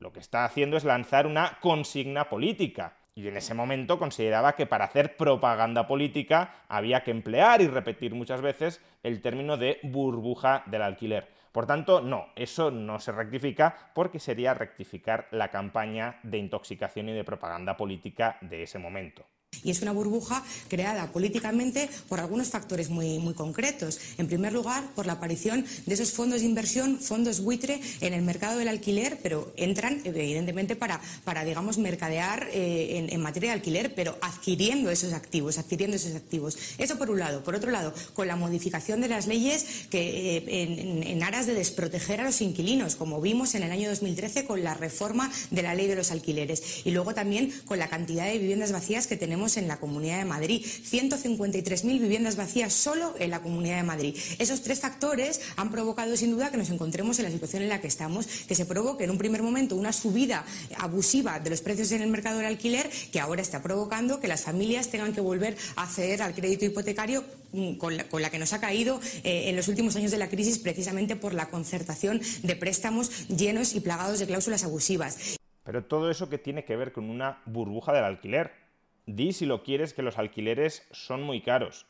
lo 0.00 0.12
que 0.12 0.18
está 0.18 0.44
haciendo 0.44 0.76
es 0.76 0.82
lanzar 0.82 1.28
una 1.28 1.60
consigna 1.60 2.28
política. 2.28 2.96
Y 3.14 3.28
en 3.28 3.36
ese 3.36 3.54
momento 3.54 3.96
consideraba 3.96 4.56
que 4.56 4.66
para 4.66 4.86
hacer 4.86 5.16
propaganda 5.16 5.86
política 5.86 6.64
había 6.66 7.04
que 7.04 7.12
emplear 7.12 7.62
y 7.62 7.68
repetir 7.68 8.12
muchas 8.16 8.40
veces 8.40 8.82
el 9.04 9.22
término 9.22 9.56
de 9.56 9.78
burbuja 9.84 10.64
del 10.66 10.82
alquiler. 10.82 11.28
Por 11.54 11.66
tanto, 11.66 12.00
no, 12.00 12.30
eso 12.34 12.72
no 12.72 12.98
se 12.98 13.12
rectifica 13.12 13.92
porque 13.94 14.18
sería 14.18 14.54
rectificar 14.54 15.28
la 15.30 15.52
campaña 15.52 16.18
de 16.24 16.38
intoxicación 16.38 17.08
y 17.10 17.12
de 17.12 17.22
propaganda 17.22 17.76
política 17.76 18.38
de 18.40 18.64
ese 18.64 18.80
momento. 18.80 19.24
Y 19.62 19.70
es 19.70 19.82
una 19.82 19.92
burbuja 19.92 20.42
creada 20.68 21.12
políticamente 21.12 21.88
por 22.08 22.20
algunos 22.20 22.48
factores 22.48 22.90
muy, 22.90 23.18
muy 23.18 23.34
concretos. 23.34 24.00
En 24.18 24.26
primer 24.26 24.52
lugar, 24.52 24.84
por 24.94 25.06
la 25.06 25.14
aparición 25.14 25.64
de 25.86 25.94
esos 25.94 26.12
fondos 26.12 26.40
de 26.40 26.46
inversión, 26.46 26.98
fondos 26.98 27.40
buitre 27.40 27.80
en 28.00 28.14
el 28.14 28.22
mercado 28.22 28.58
del 28.58 28.68
alquiler, 28.68 29.18
pero 29.22 29.52
entran 29.56 30.00
evidentemente 30.04 30.76
para, 30.76 31.00
para 31.24 31.44
digamos, 31.44 31.78
mercadear 31.78 32.48
eh, 32.52 33.06
en, 33.10 33.20
materia 33.20 33.50
de 33.50 33.54
alquiler, 33.54 33.94
pero 33.94 34.18
adquiriendo 34.20 34.90
esos 34.90 35.12
activos, 35.12 35.58
adquiriendo 35.58 35.96
esos 35.96 36.14
activos. 36.14 36.58
Eso 36.78 36.98
por 36.98 37.10
un 37.10 37.18
lado. 37.18 37.42
Por 37.42 37.54
otro 37.54 37.70
lado, 37.70 37.94
con 38.12 38.26
la 38.28 38.36
modificación 38.36 39.00
de 39.00 39.08
las 39.08 39.26
leyes 39.26 39.86
que, 39.90 40.36
eh, 40.36 40.44
en, 40.46 41.02
en 41.02 41.22
aras 41.22 41.46
de 41.46 41.54
desproteger 41.54 42.20
a 42.20 42.24
los 42.24 42.40
inquilinos, 42.40 42.96
como 42.96 43.20
vimos 43.20 43.54
en 43.54 43.62
el 43.62 43.72
año 43.72 43.88
2013 43.88 44.44
con 44.44 44.62
la 44.62 44.74
reforma 44.74 45.30
de 45.50 45.62
la 45.62 45.74
ley 45.74 45.86
de 45.86 45.96
los 45.96 46.10
alquileres. 46.10 46.82
Y 46.84 46.90
luego 46.90 47.14
también 47.14 47.52
con 47.64 47.78
la 47.78 47.88
cantidad 47.88 48.26
de 48.26 48.38
viviendas 48.38 48.72
vacías 48.72 49.06
que 49.06 49.16
tenemos 49.16 49.43
en 49.56 49.68
la 49.68 49.76
Comunidad 49.76 50.18
de 50.18 50.24
Madrid. 50.24 50.64
153.000 50.64 52.00
viviendas 52.00 52.36
vacías 52.36 52.72
solo 52.72 53.14
en 53.18 53.30
la 53.30 53.42
Comunidad 53.42 53.76
de 53.76 53.82
Madrid. 53.82 54.16
Esos 54.38 54.62
tres 54.62 54.80
factores 54.80 55.40
han 55.56 55.70
provocado 55.70 56.16
sin 56.16 56.30
duda 56.30 56.50
que 56.50 56.56
nos 56.56 56.70
encontremos 56.70 57.18
en 57.18 57.26
la 57.26 57.30
situación 57.30 57.62
en 57.62 57.68
la 57.68 57.80
que 57.80 57.86
estamos, 57.86 58.26
que 58.26 58.54
se 58.54 58.66
provoque 58.66 59.04
en 59.04 59.10
un 59.10 59.18
primer 59.18 59.42
momento 59.42 59.76
una 59.76 59.92
subida 59.92 60.44
abusiva 60.78 61.38
de 61.40 61.50
los 61.50 61.60
precios 61.60 61.92
en 61.92 62.02
el 62.02 62.08
mercado 62.08 62.38
del 62.38 62.46
alquiler, 62.46 62.88
que 63.12 63.20
ahora 63.20 63.42
está 63.42 63.62
provocando 63.62 64.20
que 64.20 64.28
las 64.28 64.42
familias 64.42 64.90
tengan 64.90 65.12
que 65.12 65.20
volver 65.20 65.56
a 65.76 65.82
acceder 65.82 66.22
al 66.22 66.34
crédito 66.34 66.64
hipotecario 66.64 67.24
mm, 67.52 67.74
con 67.74 67.96
la, 67.96 68.30
que 68.30 68.38
nos 68.38 68.52
ha 68.52 68.60
caído 68.60 69.00
eh, 69.22 69.50
en 69.50 69.56
los 69.56 69.68
últimos 69.68 69.94
años 69.96 70.10
de 70.10 70.18
la 70.18 70.28
crisis 70.28 70.58
precisamente 70.58 71.16
por 71.16 71.34
la 71.34 71.50
concertación 71.50 72.20
de 72.42 72.56
préstamos 72.56 73.28
llenos 73.28 73.74
y 73.74 73.80
plagados 73.80 74.18
de 74.18 74.26
cláusulas 74.26 74.64
abusivas. 74.64 75.38
Pero 75.64 75.84
todo 75.84 76.10
eso 76.10 76.28
que 76.28 76.38
tiene 76.38 76.64
que 76.64 76.76
ver 76.76 76.92
con 76.92 77.08
una 77.08 77.42
burbuja 77.46 77.92
del 77.92 78.04
alquiler. 78.04 78.63
Di 79.06 79.34
si 79.34 79.44
lo 79.44 79.62
quieres 79.62 79.92
que 79.92 80.02
los 80.02 80.18
alquileres 80.18 80.88
son 80.90 81.22
muy 81.22 81.42
caros, 81.42 81.86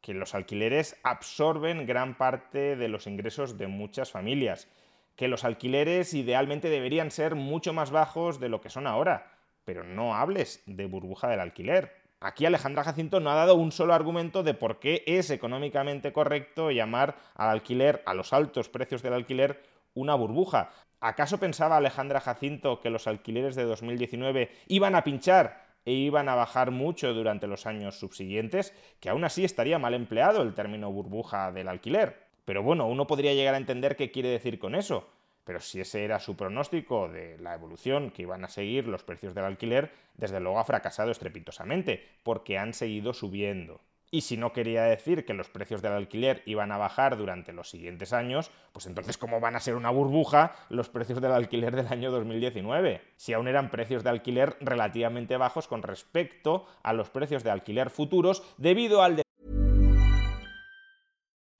que 0.00 0.14
los 0.14 0.34
alquileres 0.34 0.98
absorben 1.04 1.86
gran 1.86 2.18
parte 2.18 2.74
de 2.74 2.88
los 2.88 3.06
ingresos 3.06 3.56
de 3.56 3.68
muchas 3.68 4.10
familias, 4.10 4.68
que 5.14 5.28
los 5.28 5.44
alquileres 5.44 6.12
idealmente 6.12 6.68
deberían 6.68 7.12
ser 7.12 7.36
mucho 7.36 7.72
más 7.72 7.92
bajos 7.92 8.40
de 8.40 8.48
lo 8.48 8.60
que 8.60 8.70
son 8.70 8.88
ahora, 8.88 9.30
pero 9.64 9.84
no 9.84 10.16
hables 10.16 10.64
de 10.66 10.86
burbuja 10.86 11.28
del 11.28 11.38
alquiler. 11.38 11.92
Aquí 12.18 12.46
Alejandra 12.46 12.82
Jacinto 12.82 13.20
no 13.20 13.30
ha 13.30 13.36
dado 13.36 13.54
un 13.54 13.70
solo 13.70 13.94
argumento 13.94 14.42
de 14.42 14.54
por 14.54 14.80
qué 14.80 15.04
es 15.06 15.30
económicamente 15.30 16.12
correcto 16.12 16.72
llamar 16.72 17.16
al 17.36 17.50
alquiler, 17.50 18.02
a 18.06 18.14
los 18.14 18.32
altos 18.32 18.68
precios 18.68 19.02
del 19.02 19.12
alquiler, 19.12 19.62
una 19.94 20.16
burbuja. 20.16 20.70
¿Acaso 20.98 21.38
pensaba 21.38 21.76
Alejandra 21.76 22.20
Jacinto 22.20 22.80
que 22.80 22.90
los 22.90 23.06
alquileres 23.06 23.54
de 23.54 23.64
2019 23.64 24.50
iban 24.66 24.96
a 24.96 25.04
pinchar 25.04 25.65
e 25.86 25.92
iban 25.92 26.28
a 26.28 26.34
bajar 26.34 26.72
mucho 26.72 27.14
durante 27.14 27.46
los 27.46 27.64
años 27.64 27.98
subsiguientes, 27.98 28.74
que 29.00 29.08
aún 29.08 29.24
así 29.24 29.44
estaría 29.44 29.78
mal 29.78 29.94
empleado 29.94 30.42
el 30.42 30.52
término 30.52 30.92
burbuja 30.92 31.52
del 31.52 31.68
alquiler. 31.68 32.26
Pero 32.44 32.62
bueno, 32.62 32.86
uno 32.86 33.06
podría 33.06 33.32
llegar 33.32 33.54
a 33.54 33.58
entender 33.58 33.96
qué 33.96 34.10
quiere 34.10 34.28
decir 34.28 34.58
con 34.58 34.74
eso. 34.74 35.08
Pero 35.44 35.60
si 35.60 35.80
ese 35.80 36.04
era 36.04 36.18
su 36.18 36.36
pronóstico 36.36 37.08
de 37.08 37.38
la 37.38 37.54
evolución 37.54 38.10
que 38.10 38.22
iban 38.22 38.44
a 38.44 38.48
seguir 38.48 38.88
los 38.88 39.04
precios 39.04 39.32
del 39.32 39.44
alquiler, 39.44 39.92
desde 40.16 40.40
luego 40.40 40.58
ha 40.58 40.64
fracasado 40.64 41.12
estrepitosamente, 41.12 42.04
porque 42.24 42.58
han 42.58 42.74
seguido 42.74 43.14
subiendo. 43.14 43.80
Y 44.10 44.20
si 44.20 44.36
no 44.36 44.52
quería 44.52 44.84
decir 44.84 45.24
que 45.24 45.34
los 45.34 45.48
precios 45.48 45.82
del 45.82 45.92
alquiler 45.92 46.42
iban 46.46 46.70
a 46.72 46.78
bajar 46.78 47.16
durante 47.16 47.52
los 47.52 47.68
siguientes 47.68 48.12
años, 48.12 48.50
pues 48.72 48.86
entonces 48.86 49.18
¿cómo 49.18 49.40
van 49.40 49.56
a 49.56 49.60
ser 49.60 49.74
una 49.74 49.90
burbuja 49.90 50.54
los 50.68 50.88
precios 50.88 51.20
del 51.20 51.32
alquiler 51.32 51.74
del 51.74 51.88
año 51.88 52.10
2019? 52.10 53.02
Si 53.16 53.32
aún 53.32 53.48
eran 53.48 53.70
precios 53.70 54.04
de 54.04 54.10
alquiler 54.10 54.56
relativamente 54.60 55.36
bajos 55.36 55.66
con 55.66 55.82
respecto 55.82 56.66
a 56.82 56.92
los 56.92 57.10
precios 57.10 57.42
de 57.42 57.50
alquiler 57.50 57.90
futuros 57.90 58.42
debido 58.58 59.02
al... 59.02 59.22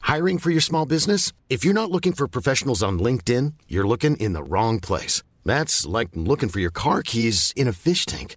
Hiring 0.02 0.38
for 0.38 0.50
your 0.50 0.62
small 0.62 0.86
business? 0.86 1.32
If 1.48 1.64
you're 1.64 1.74
not 1.74 1.90
looking 1.90 2.12
for 2.12 2.28
professionals 2.28 2.80
on 2.80 3.00
LinkedIn, 3.00 3.54
you're 3.66 3.86
looking 3.86 4.16
in 4.16 4.34
the 4.34 4.42
wrong 4.42 4.78
place. 4.78 5.24
That's 5.44 5.84
like 5.84 6.10
looking 6.14 6.48
for 6.48 6.60
your 6.60 6.70
car 6.70 7.02
keys 7.02 7.52
in 7.56 7.66
a 7.66 7.72
fish 7.72 8.06
tank. 8.06 8.36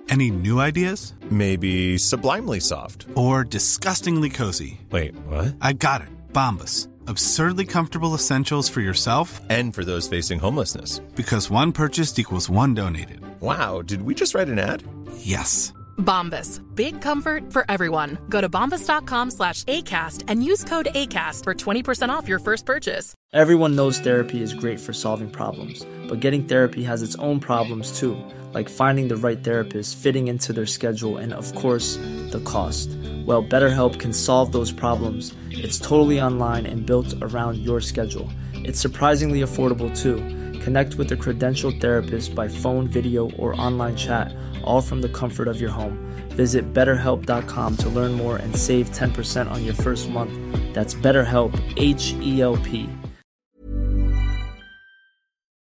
Any 0.11 0.29
new 0.29 0.59
ideas? 0.59 1.13
Maybe 1.29 1.97
sublimely 1.97 2.59
soft. 2.59 3.05
Or 3.15 3.45
disgustingly 3.45 4.29
cozy. 4.29 4.81
Wait, 4.91 5.15
what? 5.25 5.55
I 5.61 5.71
got 5.71 6.01
it. 6.01 6.09
Bombas. 6.33 6.89
Absurdly 7.07 7.63
comfortable 7.65 8.13
essentials 8.13 8.67
for 8.67 8.81
yourself 8.81 9.39
and 9.49 9.73
for 9.73 9.85
those 9.85 10.09
facing 10.09 10.37
homelessness. 10.37 10.99
Because 11.15 11.49
one 11.49 11.71
purchased 11.71 12.19
equals 12.19 12.49
one 12.49 12.73
donated. 12.73 13.21
Wow, 13.39 13.83
did 13.83 14.01
we 14.01 14.13
just 14.13 14.35
write 14.35 14.49
an 14.49 14.59
ad? 14.59 14.83
Yes. 15.15 15.71
Bombas. 16.01 16.61
Big 16.75 17.01
comfort 17.01 17.53
for 17.53 17.65
everyone. 17.69 18.17
Go 18.27 18.41
to 18.41 18.49
bombas.com 18.49 19.31
slash 19.31 19.63
ACAST 19.63 20.25
and 20.27 20.43
use 20.43 20.65
code 20.65 20.89
ACAST 20.93 21.45
for 21.45 21.53
20% 21.53 22.09
off 22.09 22.27
your 22.27 22.39
first 22.39 22.65
purchase. 22.65 23.13
Everyone 23.31 23.75
knows 23.75 23.99
therapy 23.99 24.41
is 24.41 24.53
great 24.53 24.79
for 24.79 24.91
solving 24.91 25.29
problems, 25.29 25.85
but 26.09 26.19
getting 26.19 26.43
therapy 26.43 26.83
has 26.83 27.01
its 27.01 27.15
own 27.15 27.39
problems 27.39 27.97
too 27.97 28.17
like 28.53 28.69
finding 28.69 29.07
the 29.07 29.15
right 29.15 29.43
therapist, 29.43 29.97
fitting 29.97 30.27
into 30.27 30.53
their 30.53 30.65
schedule, 30.65 31.17
and 31.17 31.33
of 31.33 31.53
course, 31.55 31.97
the 32.31 32.41
cost. 32.45 32.89
Well, 33.25 33.43
BetterHelp 33.43 33.99
can 33.99 34.13
solve 34.13 34.51
those 34.51 34.71
problems. 34.71 35.33
It's 35.49 35.79
totally 35.79 36.21
online 36.21 36.65
and 36.65 36.85
built 36.85 37.13
around 37.21 37.57
your 37.57 37.79
schedule. 37.79 38.29
It's 38.53 38.79
surprisingly 38.79 39.41
affordable 39.41 39.89
too. 39.97 40.17
Connect 40.63 40.93
with 40.95 41.11
a 41.11 41.15
credentialed 41.15 41.81
therapist 41.81 42.35
by 42.35 42.47
phone, 42.47 42.87
video, 42.87 43.31
or 43.31 43.59
online 43.59 43.95
chat, 43.95 44.31
all 44.63 44.79
from 44.79 45.01
the 45.01 45.09
comfort 45.09 45.47
of 45.47 45.59
your 45.59 45.71
home. 45.71 45.97
Visit 46.37 46.71
betterhelp.com 46.71 47.77
to 47.77 47.89
learn 47.89 48.13
more 48.13 48.37
and 48.37 48.55
save 48.55 48.91
10% 48.91 49.49
on 49.49 49.65
your 49.65 49.73
first 49.73 50.09
month. 50.09 50.31
That's 50.73 50.93
BetterHelp, 50.93 51.51
H 51.77 52.13
E 52.21 52.41
L 52.41 52.57
P. 52.57 52.87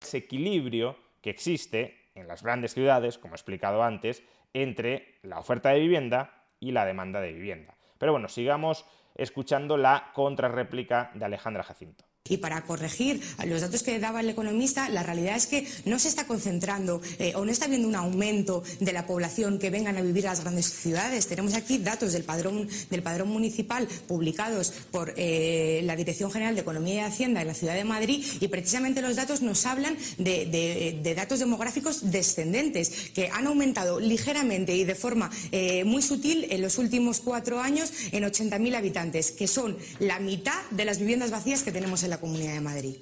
Ese 0.01 0.17
equilibrio 0.17 0.95
que 1.21 1.29
existe 1.29 2.11
en 2.15 2.27
las 2.27 2.41
grandes 2.41 2.73
ciudades, 2.73 3.19
como 3.19 3.35
he 3.35 3.35
explicado 3.35 3.83
antes, 3.83 4.23
entre 4.53 5.19
la 5.21 5.37
oferta 5.37 5.69
de 5.69 5.79
vivienda 5.79 6.45
y 6.59 6.71
la 6.71 6.85
demanda 6.85 7.21
de 7.21 7.33
vivienda. 7.33 7.75
Pero 7.99 8.13
bueno, 8.13 8.29
sigamos 8.29 8.83
escuchando 9.13 9.77
la 9.77 10.11
contrarréplica 10.13 11.11
de 11.13 11.25
Alejandra 11.25 11.61
Jacinto. 11.61 12.06
Y 12.29 12.37
para 12.37 12.63
corregir 12.63 13.21
los 13.45 13.61
datos 13.61 13.83
que 13.83 13.99
daba 13.99 14.21
el 14.21 14.29
economista, 14.29 14.89
la 14.89 15.03
realidad 15.03 15.35
es 15.35 15.47
que 15.47 15.67
no 15.85 15.99
se 15.99 16.07
está 16.07 16.27
concentrando 16.27 17.01
eh, 17.19 17.33
o 17.35 17.45
no 17.45 17.51
está 17.51 17.65
habiendo 17.65 17.87
un 17.87 17.95
aumento 17.95 18.63
de 18.79 18.93
la 18.93 19.05
población 19.05 19.59
que 19.59 19.69
vengan 19.69 19.97
a 19.97 20.01
vivir 20.01 20.27
a 20.27 20.31
las 20.31 20.41
grandes 20.41 20.71
ciudades. 20.71 21.27
Tenemos 21.27 21.53
aquí 21.53 21.77
datos 21.77 22.13
del 22.13 22.23
padrón, 22.23 22.67
del 22.89 23.03
padrón 23.03 23.29
municipal 23.29 23.87
publicados 24.07 24.73
por 24.91 25.13
eh, 25.17 25.81
la 25.83 25.95
Dirección 25.95 26.31
General 26.31 26.55
de 26.55 26.61
Economía 26.61 26.95
y 26.95 26.99
Hacienda 26.99 27.41
en 27.41 27.47
la 27.47 27.53
Ciudad 27.53 27.75
de 27.75 27.83
Madrid 27.83 28.25
y 28.39 28.47
precisamente 28.47 29.01
los 29.01 29.15
datos 29.15 29.41
nos 29.41 29.65
hablan 29.65 29.97
de, 30.17 31.13
datos 31.15 31.39
demográficos 31.39 32.11
descendentes 32.11 33.11
que 33.13 33.29
han 33.29 33.47
aumentado 33.47 33.99
ligeramente 33.99 34.75
y 34.75 34.83
de 34.83 34.95
forma 34.95 35.31
eh, 35.51 35.83
muy 35.83 36.01
sutil 36.01 36.47
en 36.49 36.61
los 36.61 36.77
últimos 36.77 37.19
cuatro 37.19 37.59
años 37.59 37.91
en 38.11 38.23
80.000 38.23 38.75
habitantes, 38.75 39.31
que 39.31 39.47
son 39.47 39.77
la 39.99 40.19
mitad 40.19 40.61
de 40.71 40.85
las 40.85 40.99
viviendas 40.99 41.31
vacías 41.31 41.63
que 41.63 41.71
tenemos 41.71 42.03
en 42.03 42.09
la 42.09 42.16
Comunidad 42.19 42.53
de 42.53 42.61
Madrid. 42.61 42.95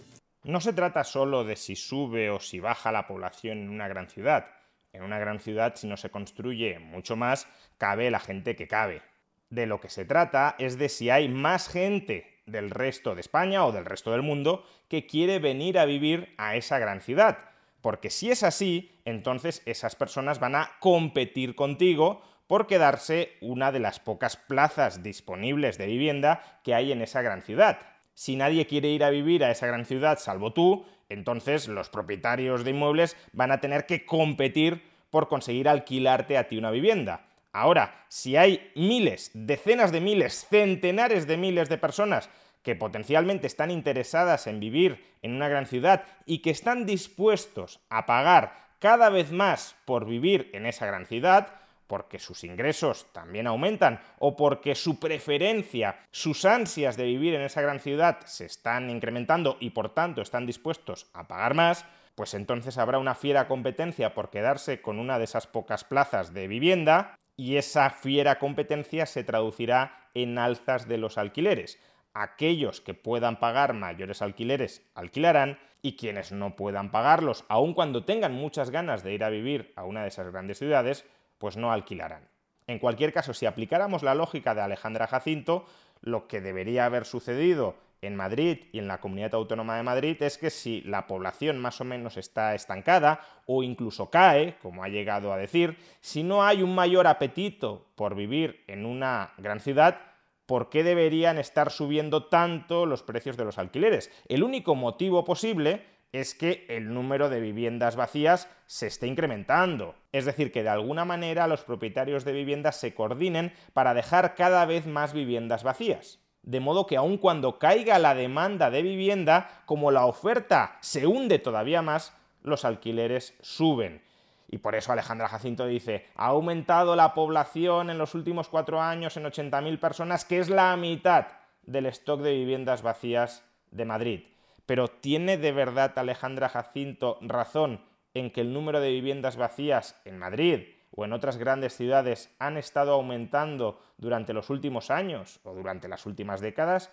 No 0.44 0.62
se 0.62 0.74
trata 0.74 1.04
solo 1.04 1.44
de 1.44 1.56
si 1.56 1.76
sube 1.76 2.30
o 2.30 2.40
si 2.40 2.60
baja 2.60 2.92
la 2.92 3.08
población 3.08 3.58
en 3.58 3.70
una 3.70 3.88
gran 3.88 4.08
ciudad. 4.08 4.46
En 4.94 5.04
una 5.04 5.20
gran 5.20 5.40
ciudad, 5.40 5.74
si 5.76 5.88
no 5.88 5.98
se 5.98 6.10
construye 6.10 6.80
mucho 6.80 7.16
más, 7.16 7.48
cabe 7.78 8.12
la 8.12 8.20
gente 8.20 8.56
que 8.56 8.68
cabe. 8.68 9.02
De 9.50 9.66
lo 9.66 9.82
que 9.82 9.90
se 9.90 10.06
trata 10.06 10.56
es 10.60 10.78
de 10.78 10.90
si 10.90 11.10
hay 11.10 11.30
más 11.30 11.68
gente 11.68 12.42
del 12.46 12.70
resto 12.70 13.16
de 13.16 13.22
España 13.22 13.66
o 13.66 13.72
del 13.72 13.86
resto 13.86 14.12
del 14.12 14.22
mundo 14.22 14.64
que 14.88 15.08
quiere 15.08 15.40
venir 15.40 15.80
a 15.80 15.86
vivir 15.86 16.34
a 16.38 16.56
esa 16.56 16.80
gran 16.80 17.02
ciudad. 17.02 17.38
porque 17.82 18.10
si 18.10 18.32
es 18.32 18.42
así, 18.42 19.00
entonces 19.06 19.62
esas 19.68 19.96
personas 19.96 20.40
van 20.40 20.56
a 20.56 20.72
competir 20.80 21.54
contigo 21.54 22.24
por 22.48 22.66
quedarse 22.66 23.34
una 23.42 23.72
de 23.72 23.80
las 23.80 24.00
pocas 24.00 24.38
plazas 24.38 25.04
disponibles 25.04 25.78
de 25.78 25.86
vivienda 25.86 26.42
que 26.64 26.74
hay 26.74 26.92
en 26.92 27.04
esa 27.04 27.22
gran 27.22 27.44
ciudad. 27.44 27.78
Si 28.16 28.36
nadie 28.36 28.66
quiere 28.66 28.88
ir 28.90 29.04
a 29.04 29.10
vivir 29.10 29.44
a 29.44 29.52
esa 29.52 29.68
gran 29.68 29.86
ciudad 29.86 30.18
salvo 30.20 30.54
tú, 30.54 30.86
entonces 31.10 31.68
los 31.68 31.90
propietarios 31.90 32.64
de 32.64 32.72
inmuebles 32.72 33.16
van 33.34 33.52
a 33.52 33.60
tener 33.60 33.86
que 33.86 34.06
competir 34.06 34.82
por 35.10 35.28
conseguir 35.28 35.70
alquilarte 35.70 36.38
a 36.38 36.48
ti 36.48 36.58
una 36.58 36.72
vivienda. 36.72 37.28
Ahora, 37.52 38.06
si 38.08 38.36
hay 38.36 38.72
miles, 38.76 39.32
decenas 39.34 39.92
de 39.92 40.02
miles, 40.02 40.48
centenares 40.50 41.28
de 41.28 41.38
miles 41.38 41.70
de 41.70 41.78
personas 41.78 42.30
que 42.64 42.76
potencialmente 42.76 43.48
están 43.48 43.70
interesadas 43.70 44.48
en 44.48 44.60
vivir 44.60 45.06
en 45.22 45.36
una 45.36 45.48
gran 45.48 45.66
ciudad 45.66 46.04
y 46.26 46.40
que 46.40 46.50
están 46.50 46.86
dispuestos 46.86 47.80
a 47.90 48.06
pagar 48.06 48.66
cada 48.80 49.10
vez 49.10 49.32
más 49.32 49.76
por 49.86 50.06
vivir 50.06 50.50
en 50.54 50.66
esa 50.66 50.86
gran 50.86 51.06
ciudad, 51.06 51.54
porque 51.88 52.20
sus 52.20 52.44
ingresos 52.44 53.08
también 53.12 53.48
aumentan 53.48 54.00
o 54.20 54.36
porque 54.36 54.76
su 54.76 55.00
preferencia, 55.00 56.00
sus 56.12 56.46
ansias 56.46 56.98
de 56.98 57.06
vivir 57.06 57.36
en 57.36 57.42
esa 57.42 57.62
gran 57.62 57.80
ciudad 57.80 58.20
se 58.26 58.46
están 58.46 58.90
incrementando 58.90 59.58
y 59.60 59.72
por 59.72 59.94
tanto 59.94 60.22
están 60.22 60.46
dispuestos 60.46 61.08
a 61.14 61.28
pagar 61.28 61.54
más, 61.54 61.86
pues 62.16 62.34
entonces 62.34 62.78
habrá 62.78 62.98
una 62.98 63.16
fiera 63.16 63.48
competencia 63.48 64.14
por 64.14 64.30
quedarse 64.30 64.82
con 64.82 65.00
una 65.00 65.18
de 65.18 65.26
esas 65.26 65.48
pocas 65.48 65.84
plazas 65.84 66.34
de 66.34 66.48
vivienda 66.48 67.16
y 67.38 67.58
esa 67.58 67.90
fiera 67.90 68.40
competencia 68.40 69.06
se 69.06 69.24
traducirá 69.24 70.10
en 70.14 70.38
alzas 70.38 70.88
de 70.88 70.98
los 70.98 71.18
alquileres. 71.18 71.80
Aquellos 72.14 72.80
que 72.80 72.94
puedan 72.94 73.40
pagar 73.40 73.74
mayores 73.74 74.22
alquileres 74.22 74.82
alquilarán 74.96 75.60
y 75.82 75.98
quienes 75.98 76.32
no 76.32 76.56
puedan 76.56 76.90
pagarlos, 76.90 77.44
aun 77.50 77.74
cuando 77.74 78.06
tengan 78.06 78.34
muchas 78.34 78.70
ganas 78.70 79.04
de 79.04 79.14
ir 79.14 79.24
a 79.24 79.30
vivir 79.30 79.74
a 79.76 79.84
una 79.84 80.02
de 80.02 80.08
esas 80.08 80.32
grandes 80.32 80.58
ciudades, 80.58 81.06
pues 81.38 81.58
no 81.58 81.72
alquilarán. 81.72 82.28
En 82.68 82.80
cualquier 82.80 83.14
caso, 83.14 83.34
si 83.34 83.46
aplicáramos 83.46 84.04
la 84.04 84.16
lógica 84.16 84.56
de 84.56 84.62
Alejandra 84.62 85.08
Jacinto, 85.08 85.66
lo 86.02 86.28
que 86.28 86.42
debería 86.42 86.86
haber 86.86 87.06
sucedido 87.06 87.76
en 88.02 88.16
Madrid 88.16 88.66
y 88.72 88.80
en 88.80 88.88
la 88.88 89.00
Comunidad 89.00 89.36
Autónoma 89.36 89.78
de 89.78 89.84
Madrid 89.84 90.22
es 90.22 90.38
que 90.38 90.50
si 90.50 90.82
la 90.82 91.08
población 91.08 91.60
más 91.60 91.82
o 91.82 91.84
menos 91.84 92.18
está 92.18 92.54
estancada 92.54 93.22
o 93.46 93.64
incluso 93.64 94.10
cae, 94.10 94.58
como 94.62 94.84
ha 94.84 94.90
llegado 94.90 95.34
a 95.34 95.38
decir, 95.38 95.78
si 96.02 96.24
no 96.24 96.44
hay 96.44 96.62
un 96.62 96.76
mayor 96.76 97.08
apetito 97.08 97.88
por 97.96 98.16
vivir 98.16 98.64
en 98.68 98.86
una 98.86 99.34
gran 99.38 99.60
ciudad, 99.60 100.00
¿por 100.46 100.70
qué 100.70 100.84
deberían 100.84 101.38
estar 101.38 101.72
subiendo 101.72 102.26
tanto 102.26 102.86
los 102.86 103.04
precios 103.04 103.38
de 103.38 103.46
los 103.46 103.58
alquileres? 103.58 104.12
El 104.28 104.44
único 104.44 104.76
motivo 104.76 105.24
posible 105.24 105.95
es 106.20 106.34
que 106.34 106.66
el 106.70 106.94
número 106.94 107.30
de 107.30 107.40
viviendas 107.40 107.96
vacías 107.96 108.50
se 108.66 108.88
esté 108.88 109.08
incrementando. 109.08 109.96
Es 110.12 110.26
decir, 110.26 110.52
que 110.52 110.64
de 110.64 110.70
alguna 110.70 111.06
manera 111.06 111.48
los 111.48 111.64
propietarios 111.64 112.24
de 112.24 112.32
viviendas 112.32 112.78
se 112.80 112.94
coordinen 112.94 113.54
para 113.74 113.94
dejar 113.94 114.36
cada 114.36 114.66
vez 114.66 114.86
más 114.86 115.14
viviendas 115.14 115.64
vacías. 115.64 116.20
De 116.44 116.60
modo 116.60 116.86
que 116.86 116.96
aun 116.96 117.18
cuando 117.18 117.60
caiga 117.60 118.00
la 118.00 118.14
demanda 118.14 118.70
de 118.70 118.82
vivienda, 118.82 119.64
como 119.66 119.92
la 119.92 120.06
oferta 120.06 120.78
se 120.80 121.08
hunde 121.08 121.40
todavía 121.40 121.82
más, 121.82 122.14
los 122.44 122.66
alquileres 122.66 123.36
suben. 123.42 124.02
Y 124.48 124.60
por 124.60 124.76
eso 124.76 124.92
Alejandra 124.92 125.28
Jacinto 125.28 125.66
dice, 125.66 126.06
ha 126.16 126.28
aumentado 126.28 126.96
la 126.96 127.14
población 127.14 127.90
en 127.90 127.98
los 127.98 128.14
últimos 128.14 128.48
cuatro 128.48 128.80
años 128.80 129.18
en 129.18 129.24
80.000 129.24 129.80
personas, 129.80 130.24
que 130.24 130.40
es 130.40 130.50
la 130.50 130.78
mitad 130.78 131.28
del 131.64 131.88
stock 131.88 132.22
de 132.22 132.34
viviendas 132.34 132.84
vacías 132.84 133.44
de 133.72 133.86
Madrid. 133.86 134.35
Pero 134.66 134.88
¿tiene 134.88 135.38
de 135.38 135.52
verdad 135.52 135.98
Alejandra 135.98 136.50
Jacinto 136.50 137.20
razón 137.22 137.82
en 138.14 138.32
que 138.32 138.42
el 138.42 138.54
número 138.54 138.80
de 138.80 138.92
viviendas 138.92 139.38
vacías 139.38 139.96
en 140.06 140.18
Madrid 140.18 140.62
o 140.92 141.06
en 141.06 141.14
otras 141.14 141.38
grandes 141.38 141.76
ciudades 141.76 142.34
han 142.40 142.58
estado 142.58 142.94
aumentando 142.94 143.82
durante 143.98 144.34
los 144.34 144.50
últimos 144.50 144.90
años 144.90 145.40
o 145.44 145.54
durante 145.54 145.88
las 145.88 146.06
últimas 146.06 146.42
décadas? 146.42 146.90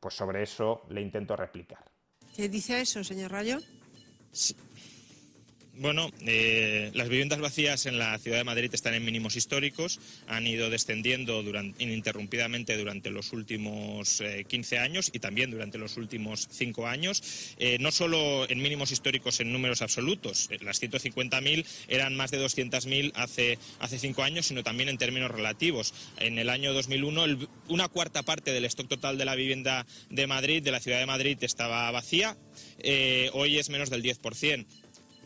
Pues 0.00 0.14
sobre 0.14 0.42
eso 0.42 0.82
le 0.90 1.00
intento 1.00 1.36
replicar. 1.36 1.84
¿Qué 2.34 2.48
dice 2.48 2.80
eso, 2.80 3.02
señor 3.02 3.32
Rayo? 3.32 3.58
Bueno, 5.78 6.10
eh, 6.26 6.90
las 6.94 7.10
viviendas 7.10 7.38
vacías 7.38 7.84
en 7.84 7.98
la 7.98 8.18
ciudad 8.18 8.38
de 8.38 8.44
Madrid 8.44 8.70
están 8.72 8.94
en 8.94 9.04
mínimos 9.04 9.36
históricos, 9.36 10.00
han 10.26 10.46
ido 10.46 10.70
descendiendo 10.70 11.44
ininterrumpidamente 11.78 12.78
durante 12.78 13.10
los 13.10 13.34
últimos 13.34 14.22
15 14.48 14.74
eh, 14.74 14.78
años 14.78 15.10
y 15.12 15.18
también 15.18 15.50
durante 15.50 15.76
los 15.76 15.98
últimos 15.98 16.48
5 16.50 16.86
años, 16.86 17.54
eh, 17.58 17.76
no 17.78 17.92
solo 17.92 18.48
en 18.48 18.62
mínimos 18.62 18.90
históricos 18.90 19.38
en 19.40 19.52
números 19.52 19.82
absolutos, 19.82 20.48
las 20.62 20.80
150.000 20.80 21.66
eran 21.88 22.16
más 22.16 22.30
de 22.30 22.42
200.000 22.42 23.12
hace, 23.14 23.58
hace 23.78 23.98
5 23.98 24.22
años, 24.22 24.46
sino 24.46 24.62
también 24.62 24.88
en 24.88 24.96
términos 24.96 25.30
relativos. 25.30 25.92
En 26.18 26.38
el 26.38 26.48
año 26.48 26.72
2001, 26.72 27.48
una 27.68 27.88
cuarta 27.88 28.22
parte 28.22 28.52
del 28.52 28.64
stock 28.64 28.88
total 28.88 29.18
de 29.18 29.26
la 29.26 29.34
vivienda 29.34 29.86
de 30.08 30.26
Madrid, 30.26 30.62
de 30.62 30.70
la 30.70 30.80
ciudad 30.80 31.00
de 31.00 31.06
Madrid, 31.06 31.36
estaba 31.42 31.90
vacía, 31.90 32.34
hoy 33.34 33.58
es 33.58 33.68
menos 33.68 33.90
del 33.90 34.02
10%. 34.02 34.64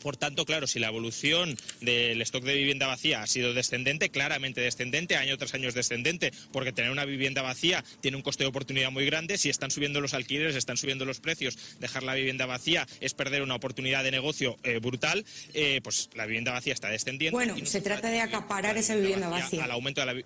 Por 0.03 0.17
tanto, 0.17 0.45
claro, 0.45 0.67
si 0.67 0.79
la 0.79 0.89
evolución 0.89 1.57
del 1.81 2.21
stock 2.23 2.45
de 2.45 2.55
vivienda 2.55 2.87
vacía 2.87 3.23
ha 3.23 3.27
sido 3.27 3.55
descendente, 3.55 4.11
claramente 4.11 4.61
descendente, 4.61 5.17
año 5.17 5.37
tras 5.37 5.55
año 5.55 5.69
es 5.69 5.75
descendente, 5.75 6.33
porque 6.53 6.73
tener 6.73 6.91
una 6.91 7.05
vivienda 7.05 7.43
vacía 7.43 7.85
tiene 8.01 8.17
un 8.17 8.23
coste 8.23 8.45
de 8.45 8.49
oportunidad 8.49 8.91
muy 8.91 9.05
grande. 9.07 9.39
Si 9.39 9.49
están 9.49 9.71
subiendo 9.71 10.01
los 10.01 10.15
alquileres, 10.15 10.57
están 10.57 10.77
subiendo 10.77 11.05
los 11.05 11.21
precios, 11.21 11.59
dejar 11.79 12.03
la 12.03 12.15
vivienda 12.15 12.47
vacía 12.47 12.87
es 13.01 13.15
perder 13.15 13.43
una 13.43 13.55
oportunidad 13.55 14.05
de 14.05 14.11
negocio 14.11 14.57
eh, 14.63 14.79
brutal, 14.79 15.25
eh, 15.55 15.81
pues 15.83 16.11
la 16.15 16.27
vivienda 16.27 16.53
vacía 16.53 16.73
está 16.73 16.89
descendiendo. 16.89 17.37
Bueno, 17.37 17.55
se 17.65 17.81
trata 17.81 18.11
de 18.11 18.21
acaparar 18.21 18.77
esa 18.77 18.95
vivienda 18.95 19.29
vacía. 19.29 19.65
Al 19.65 19.71
aumento 19.71 20.01
de 20.01 20.07
la... 20.07 20.23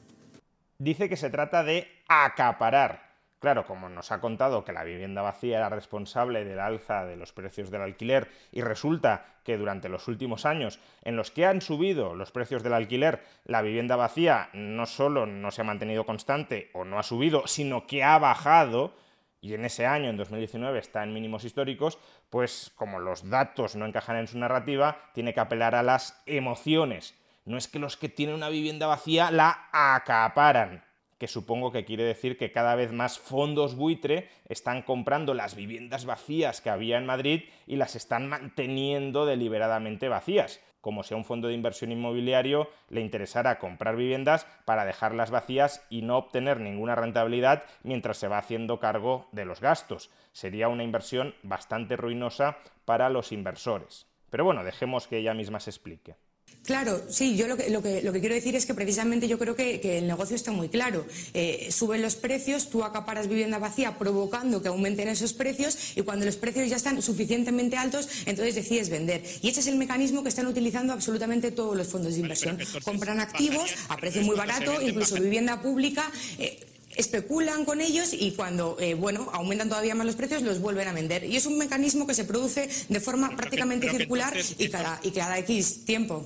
Dice 0.79 1.09
que 1.09 1.17
se 1.17 1.31
trata 1.31 1.63
de 1.63 1.89
acaparar 2.09 3.04
Claro, 3.45 3.67
como 3.67 3.91
nos 3.91 4.11
ha 4.11 4.23
contado 4.23 4.65
que 4.65 4.73
la 4.73 4.85
vivienda 4.85 5.21
vacía 5.21 5.59
era 5.59 5.69
responsable 5.69 6.47
del 6.47 6.59
alza 6.59 7.05
de 7.05 7.17
los 7.17 7.35
precios 7.35 7.71
del 7.71 7.83
alquiler 7.83 8.31
y 8.53 8.63
resulta 8.63 9.27
que 9.45 9.59
durante 9.59 9.91
los 9.91 10.09
últimos 10.09 10.47
años 10.47 10.81
en 11.03 11.17
los 11.17 11.31
que 11.31 11.45
han 11.45 11.61
subido 11.61 12.15
los 12.15 12.33
precios 12.33 12.63
del 12.63 12.73
alquiler, 12.73 13.23
la 13.45 13.61
vivienda 13.61 13.97
vacía 13.97 14.49
no 14.55 14.87
solo 14.87 15.27
no 15.27 15.51
se 15.51 15.61
ha 15.61 15.65
mantenido 15.65 16.07
constante 16.07 16.71
o 16.73 16.87
no 16.87 16.99
ha 16.99 17.03
subido, 17.03 17.47
sino 17.47 17.87
que 17.87 18.03
ha 18.03 18.19
bajado, 18.19 18.95
y 19.43 19.53
en 19.53 19.67
ese 19.67 19.85
año, 19.85 20.09
en 20.09 20.17
2019, 20.17 20.79
está 20.79 21.03
en 21.03 21.13
mínimos 21.13 21.45
históricos, 21.45 21.99
pues 22.31 22.73
como 22.77 22.99
los 22.99 23.29
datos 23.29 23.77
no 23.77 23.85
encajan 23.85 24.17
en 24.17 24.27
su 24.27 24.39
narrativa, 24.39 24.97
tiene 25.13 25.35
que 25.35 25.41
apelar 25.41 25.75
a 25.75 25.83
las 25.83 26.23
emociones. 26.25 27.15
No 27.45 27.59
es 27.59 27.69
que 27.69 27.79
los 27.79 27.99
que 27.99 28.09
tienen 28.09 28.37
una 28.37 28.49
vivienda 28.49 28.87
vacía 28.87 29.31
la 29.31 29.69
acaparan, 29.71 30.83
que 31.25 31.29
supongo 31.29 31.73
que 31.73 31.87
quiere 31.87 32.05
decir 32.05 32.37
que 32.37 32.53
cada 32.53 32.75
vez 32.75 32.93
más 32.93 33.19
fondos 33.19 33.77
buitre 33.77 34.29
están 34.47 34.83
comprando 34.83 35.33
las 35.33 35.55
viviendas 35.57 36.05
vacías 36.05 36.61
que 36.61 36.69
había 36.69 36.99
en 36.99 37.07
Madrid 37.07 37.45
y 37.67 37.77
las 37.77 37.97
están 37.97 38.29
manteniendo 38.29 39.25
deliberadamente 39.25 40.11
vacías, 40.11 40.61
como 40.83 41.03
si 41.03 41.15
a 41.15 41.17
un 41.17 41.25
fondo 41.25 41.49
de 41.49 41.55
inversión 41.55 41.93
inmobiliario 41.93 42.69
le 42.91 43.01
interesara 43.01 43.59
comprar 43.59 43.97
viviendas 43.97 44.47
para 44.67 44.85
dejarlas 44.85 45.31
vacías 45.31 45.87
y 45.89 46.03
no 46.03 46.19
obtener 46.19 46.61
ninguna 46.61 46.95
rentabilidad 46.95 47.65
mientras 47.85 48.19
se 48.19 48.29
va 48.29 48.37
haciendo 48.37 48.79
cargo 48.79 49.27
de 49.33 49.47
los 49.47 49.63
gastos. 49.63 50.11
Sería 50.33 50.69
una 50.69 50.85
inversión 50.85 51.35
bastante 51.43 51.97
ruinosa 51.97 52.59
para 52.85 53.09
los 53.09 53.33
inversores. 53.33 54.07
Pero 54.29 54.45
bueno, 54.45 54.63
dejemos 54.63 55.09
que 55.09 55.17
ella 55.17 55.33
misma 55.33 55.59
se 55.59 55.71
explique. 55.71 56.17
Claro, 56.65 57.03
sí, 57.11 57.37
yo 57.37 57.47
lo 57.47 57.59
que, 57.59 57.69
lo 57.69 57.83
que, 57.83 58.01
lo 58.01 58.11
que 58.13 58.21
quiero 58.21 58.35
decir 58.35 58.57
es 58.57 58.65
que 58.65 58.73
precisamente 58.73 59.29
yo 59.29 59.39
creo 59.39 59.55
que, 59.55 59.99
el 59.99 60.07
negocio 60.07 60.35
está 60.35 60.51
muy 60.51 60.71
claro. 60.71 61.05
Eh, 61.35 61.69
suben 61.71 62.01
los 62.01 62.17
precios, 62.17 62.71
tú 62.71 62.85
acaparas 62.85 63.29
vivienda 63.29 63.59
vacía 63.59 63.99
provocando 63.99 64.63
que 64.63 64.69
aumenten 64.69 65.09
esos 65.09 65.35
precios 65.35 65.77
y 65.95 66.01
cuando 66.01 66.25
los 66.25 66.37
precios 66.37 66.71
ya 66.71 66.77
están 66.77 67.03
suficientemente 67.03 67.77
altos, 67.77 68.09
entonces 68.25 68.55
decides 68.55 68.89
vender. 68.89 69.23
Y 69.43 69.51
ese 69.51 69.61
es 69.61 69.67
el 69.67 69.77
mecanismo 69.77 70.23
que 70.23 70.31
están 70.31 70.47
utilizando 70.47 70.95
absolutamente 70.95 71.51
todos 71.51 71.77
los 71.77 71.89
fondos 71.89 72.15
de 72.15 72.21
inversión. 72.21 72.59
Compran 72.83 73.21
activos 73.21 73.71
a 73.89 73.99
precio 73.99 74.23
muy 74.23 74.35
barato, 74.35 74.81
incluso 74.81 75.17
vivienda 75.17 75.61
pública. 75.61 76.11
Eh, 76.39 76.59
especulan 76.97 77.67
con 77.67 77.81
ellos 77.83 78.15
y 78.15 78.33
cuando 78.33 78.77
eh, 78.79 78.95
bueno 78.95 79.29
aumentan 79.33 79.69
todavía 79.69 79.97
más 79.97 80.07
los 80.07 80.15
precios 80.15 80.43
los 80.43 80.61
vuelven 80.61 80.87
a 80.87 80.93
vender 80.93 81.25
y 81.25 81.35
es 81.35 81.45
un 81.45 81.59
mecanismo 81.59 82.07
que 82.07 82.15
se 82.15 82.25
produce 82.25 82.69
de 82.89 83.01
forma 83.01 83.37
prácticamente 83.37 83.91
circular 83.91 84.33
y 84.59 84.69
cada 84.69 85.01
y 85.03 85.11
cada 85.11 85.37
X 85.39 85.85
tiempo. 85.85 86.25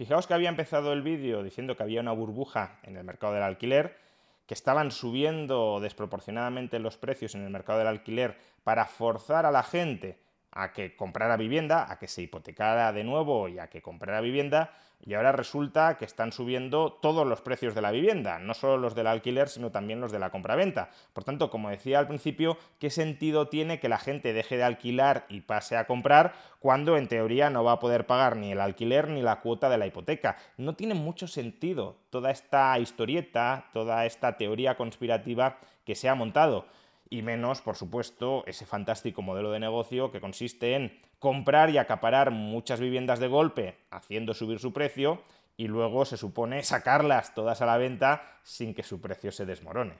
Fijaos 0.00 0.26
que 0.26 0.32
había 0.32 0.48
empezado 0.48 0.94
el 0.94 1.02
vídeo 1.02 1.42
diciendo 1.42 1.76
que 1.76 1.82
había 1.82 2.00
una 2.00 2.12
burbuja 2.12 2.78
en 2.84 2.96
el 2.96 3.04
mercado 3.04 3.34
del 3.34 3.42
alquiler, 3.42 3.98
que 4.46 4.54
estaban 4.54 4.92
subiendo 4.92 5.78
desproporcionadamente 5.78 6.78
los 6.78 6.96
precios 6.96 7.34
en 7.34 7.42
el 7.42 7.50
mercado 7.50 7.80
del 7.80 7.88
alquiler 7.88 8.38
para 8.64 8.86
forzar 8.86 9.44
a 9.44 9.50
la 9.50 9.62
gente 9.62 10.18
a 10.52 10.72
que 10.72 10.96
comprara 10.96 11.36
vivienda, 11.36 11.92
a 11.92 11.98
que 11.98 12.08
se 12.08 12.22
hipotecara 12.22 12.94
de 12.94 13.04
nuevo 13.04 13.46
y 13.50 13.58
a 13.58 13.68
que 13.68 13.82
comprara 13.82 14.22
vivienda, 14.22 14.72
y 15.04 15.14
ahora 15.14 15.32
resulta 15.32 15.96
que 15.96 16.04
están 16.04 16.32
subiendo 16.32 16.92
todos 17.00 17.26
los 17.26 17.40
precios 17.40 17.74
de 17.74 17.80
la 17.80 17.90
vivienda, 17.90 18.38
no 18.38 18.54
solo 18.54 18.76
los 18.76 18.94
del 18.94 19.06
alquiler, 19.06 19.48
sino 19.48 19.70
también 19.70 20.00
los 20.00 20.12
de 20.12 20.18
la 20.18 20.30
compraventa. 20.30 20.90
Por 21.12 21.24
tanto, 21.24 21.50
como 21.50 21.70
decía 21.70 21.98
al 21.98 22.06
principio, 22.06 22.58
¿qué 22.78 22.90
sentido 22.90 23.48
tiene 23.48 23.80
que 23.80 23.88
la 23.88 23.98
gente 23.98 24.32
deje 24.32 24.56
de 24.56 24.64
alquilar 24.64 25.24
y 25.28 25.40
pase 25.40 25.76
a 25.76 25.86
comprar 25.86 26.34
cuando 26.58 26.96
en 26.96 27.08
teoría 27.08 27.50
no 27.50 27.64
va 27.64 27.72
a 27.72 27.80
poder 27.80 28.06
pagar 28.06 28.36
ni 28.36 28.52
el 28.52 28.60
alquiler 28.60 29.08
ni 29.08 29.22
la 29.22 29.40
cuota 29.40 29.68
de 29.70 29.78
la 29.78 29.86
hipoteca? 29.86 30.36
No 30.56 30.74
tiene 30.74 30.94
mucho 30.94 31.26
sentido 31.26 31.96
toda 32.10 32.30
esta 32.30 32.78
historieta, 32.78 33.66
toda 33.72 34.04
esta 34.04 34.36
teoría 34.36 34.76
conspirativa 34.76 35.58
que 35.84 35.94
se 35.94 36.08
ha 36.08 36.14
montado 36.14 36.66
y 37.10 37.22
menos, 37.22 37.60
por 37.60 37.76
supuesto, 37.76 38.44
ese 38.46 38.64
fantástico 38.64 39.20
modelo 39.20 39.50
de 39.50 39.58
negocio 39.58 40.12
que 40.12 40.20
consiste 40.20 40.74
en 40.74 40.96
comprar 41.18 41.68
y 41.70 41.78
acaparar 41.78 42.30
muchas 42.30 42.78
viviendas 42.78 43.18
de 43.18 43.26
golpe, 43.26 43.76
haciendo 43.90 44.32
subir 44.32 44.60
su 44.60 44.72
precio, 44.72 45.22
y 45.56 45.66
luego 45.66 46.04
se 46.04 46.16
supone 46.16 46.62
sacarlas 46.62 47.34
todas 47.34 47.60
a 47.60 47.66
la 47.66 47.76
venta 47.76 48.38
sin 48.44 48.72
que 48.72 48.84
su 48.84 49.00
precio 49.00 49.32
se 49.32 49.44
desmorone. 49.44 49.94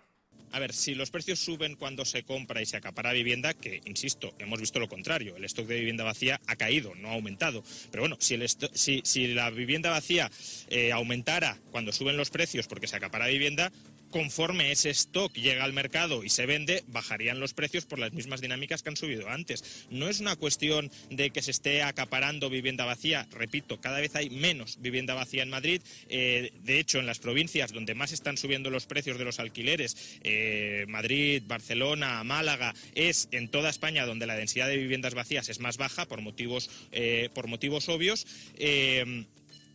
A 0.52 0.58
ver, 0.58 0.72
si 0.72 0.94
los 0.94 1.10
precios 1.10 1.38
suben 1.38 1.76
cuando 1.76 2.04
se 2.04 2.24
compra 2.24 2.60
y 2.60 2.66
se 2.66 2.76
acapara 2.76 3.12
vivienda, 3.12 3.54
que, 3.54 3.80
insisto, 3.84 4.32
hemos 4.38 4.58
visto 4.58 4.80
lo 4.80 4.88
contrario, 4.88 5.36
el 5.36 5.44
stock 5.44 5.66
de 5.66 5.78
vivienda 5.78 6.02
vacía 6.02 6.40
ha 6.46 6.56
caído, 6.56 6.94
no 6.96 7.08
ha 7.08 7.12
aumentado. 7.12 7.62
Pero 7.92 8.02
bueno, 8.02 8.16
si, 8.18 9.28
la 9.28 9.50
vivienda 9.50 9.90
vacía 9.90 10.28
eh, 10.68 10.90
aumentara 10.90 11.58
cuando 11.70 11.92
suben 11.92 12.16
los 12.16 12.30
precios 12.30 12.66
porque 12.66 12.88
se 12.88 12.96
acapara 12.96 13.28
vivienda, 13.28 13.70
conforme 14.10 14.72
ese 14.72 14.90
stock 14.90 15.32
llega 15.34 15.64
al 15.64 15.72
mercado 15.72 16.24
y 16.24 16.30
se 16.30 16.46
vende, 16.46 16.84
bajarían 16.88 17.40
los 17.40 17.54
precios 17.54 17.86
por 17.86 17.98
las 17.98 18.12
mismas 18.12 18.40
dinámicas 18.40 18.82
que 18.82 18.90
han 18.90 18.96
subido 18.96 19.28
antes. 19.28 19.86
No 19.90 20.08
es 20.08 20.20
una 20.20 20.36
cuestión 20.36 20.90
de 21.10 21.30
que 21.30 21.42
se 21.42 21.50
esté 21.50 21.82
acaparando 21.82 22.50
vivienda 22.50 22.84
vacía, 22.84 23.26
repito, 23.30 23.80
cada 23.80 24.00
vez 24.00 24.14
hay 24.16 24.30
menos 24.30 24.78
vivienda 24.80 25.14
vacía 25.14 25.42
en 25.42 25.50
Madrid. 25.50 25.82
Eh, 26.08 26.52
de 26.62 26.78
hecho, 26.78 26.98
en 26.98 27.06
las 27.06 27.18
provincias 27.18 27.72
donde 27.72 27.94
más 27.94 28.12
están 28.12 28.36
subiendo 28.36 28.70
los 28.70 28.86
precios 28.86 29.18
de 29.18 29.24
los 29.24 29.40
alquileres, 29.40 30.18
eh, 30.22 30.84
Madrid, 30.88 31.42
Barcelona, 31.46 32.22
Málaga, 32.24 32.74
es 32.94 33.28
en 33.32 33.48
toda 33.48 33.70
España 33.70 34.06
donde 34.06 34.26
la 34.26 34.36
densidad 34.36 34.68
de 34.68 34.76
viviendas 34.76 35.14
vacías 35.14 35.48
es 35.48 35.60
más 35.60 35.76
baja 35.76 36.06
por 36.06 36.20
motivos, 36.20 36.70
eh, 36.92 37.28
por 37.34 37.46
motivos 37.46 37.88
obvios. 37.88 38.26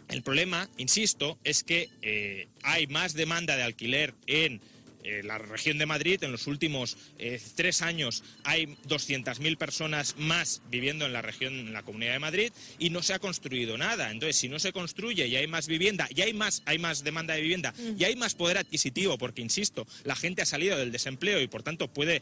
El 0.09 0.21
problema, 0.21 0.69
insisto, 0.77 1.37
es 1.43 1.63
que 1.63 1.89
eh, 2.01 2.47
hay 2.63 2.87
más 2.87 3.13
demanda 3.13 3.55
de 3.55 3.63
alquiler 3.63 4.13
en 4.27 4.61
eh, 5.03 5.21
la 5.23 5.39
región 5.39 5.77
de 5.77 5.85
Madrid. 5.85 6.23
En 6.23 6.31
los 6.31 6.47
últimos 6.47 6.97
eh, 7.17 7.41
tres 7.55 7.81
años 7.81 8.23
hay 8.43 8.67
200.000 8.87 9.57
personas 9.57 10.15
más 10.17 10.61
viviendo 10.69 11.05
en 11.05 11.13
la 11.13 11.23
región, 11.23 11.53
en 11.53 11.73
la 11.73 11.81
Comunidad 11.81 12.13
de 12.13 12.19
Madrid, 12.19 12.51
y 12.77 12.91
no 12.91 13.01
se 13.01 13.13
ha 13.13 13.19
construido 13.19 13.77
nada. 13.79 14.11
Entonces, 14.11 14.35
si 14.35 14.47
no 14.47 14.59
se 14.59 14.73
construye 14.73 15.27
y 15.27 15.35
hay 15.35 15.47
más 15.47 15.67
vivienda, 15.67 16.07
y 16.15 16.21
hay 16.21 16.33
más, 16.33 16.61
hay 16.65 16.77
más 16.77 17.03
demanda 17.03 17.33
de 17.33 17.41
vivienda, 17.41 17.73
y 17.97 18.03
hay 18.03 18.15
más 18.15 18.35
poder 18.35 18.59
adquisitivo, 18.59 19.17
porque, 19.17 19.41
insisto, 19.41 19.87
la 20.03 20.15
gente 20.15 20.43
ha 20.43 20.45
salido 20.45 20.77
del 20.77 20.91
desempleo 20.91 21.41
y, 21.41 21.47
por 21.47 21.63
tanto, 21.63 21.87
puede 21.87 22.21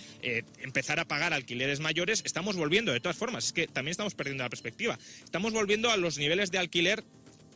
empezar 0.60 1.00
a 1.00 1.06
pagar 1.06 1.34
alquileres 1.34 1.80
mayores, 1.80 2.22
estamos 2.26 2.56
volviendo, 2.56 2.92
de 2.92 3.00
todas 3.00 3.18
formas, 3.18 3.46
es 3.48 3.54
que 3.54 3.68
también 3.68 3.92
estamos 3.92 4.14
perdiendo 4.14 4.44
la 4.44 4.50
perspectiva. 4.50 4.98
Estamos 5.24 5.54
volviendo 5.54 5.90
a 5.92 5.98
los 5.98 6.18
niveles 6.18 6.52
de 6.52 6.58
alquiler 6.58 7.04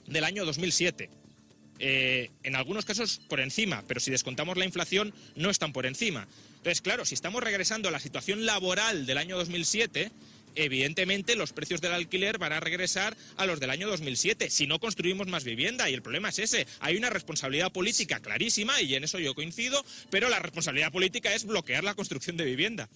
del 0.07 0.23
año 0.23 0.45
2007. 0.45 1.09
Eh, 1.79 2.31
en 2.43 2.55
algunos 2.55 2.85
casos 2.85 3.21
por 3.27 3.39
encima, 3.39 3.83
pero 3.87 3.99
si 3.99 4.09
descontamos 4.09 4.57
la 4.57 4.65
inflación 4.65 5.13
no 5.35 5.49
están 5.49 5.73
por 5.73 5.85
encima. 5.85 6.27
Entonces, 6.57 6.81
claro, 6.81 7.05
si 7.05 7.13
estamos 7.13 7.43
regresando 7.43 7.89
a 7.89 7.91
la 7.91 7.99
situación 7.99 8.45
laboral 8.45 9.05
del 9.05 9.19
año 9.19 9.37
2007, 9.37 10.11
evidentemente 10.55 11.35
los 11.35 11.53
precios 11.53 11.81
del 11.81 11.93
alquiler 11.93 12.39
van 12.39 12.51
a 12.51 12.59
regresar 12.59 13.15
a 13.35 13.45
los 13.45 13.59
del 13.59 13.69
año 13.69 13.87
2007 13.87 14.49
si 14.49 14.65
no 14.65 14.79
construimos 14.79 15.27
más 15.27 15.43
vivienda 15.43 15.89
y 15.89 15.93
el 15.93 16.01
problema 16.01 16.29
es 16.29 16.39
ese. 16.39 16.65
Hay 16.79 16.97
una 16.97 17.11
responsabilidad 17.11 17.71
política 17.71 18.19
clarísima 18.19 18.81
y 18.81 18.95
en 18.95 19.03
eso 19.03 19.19
yo 19.19 19.35
coincido, 19.35 19.85
pero 20.09 20.29
la 20.29 20.39
responsabilidad 20.39 20.91
política 20.91 21.33
es 21.35 21.45
bloquear 21.45 21.83
la 21.83 21.93
construcción 21.93 22.37
de 22.37 22.45
vivienda. 22.45 22.89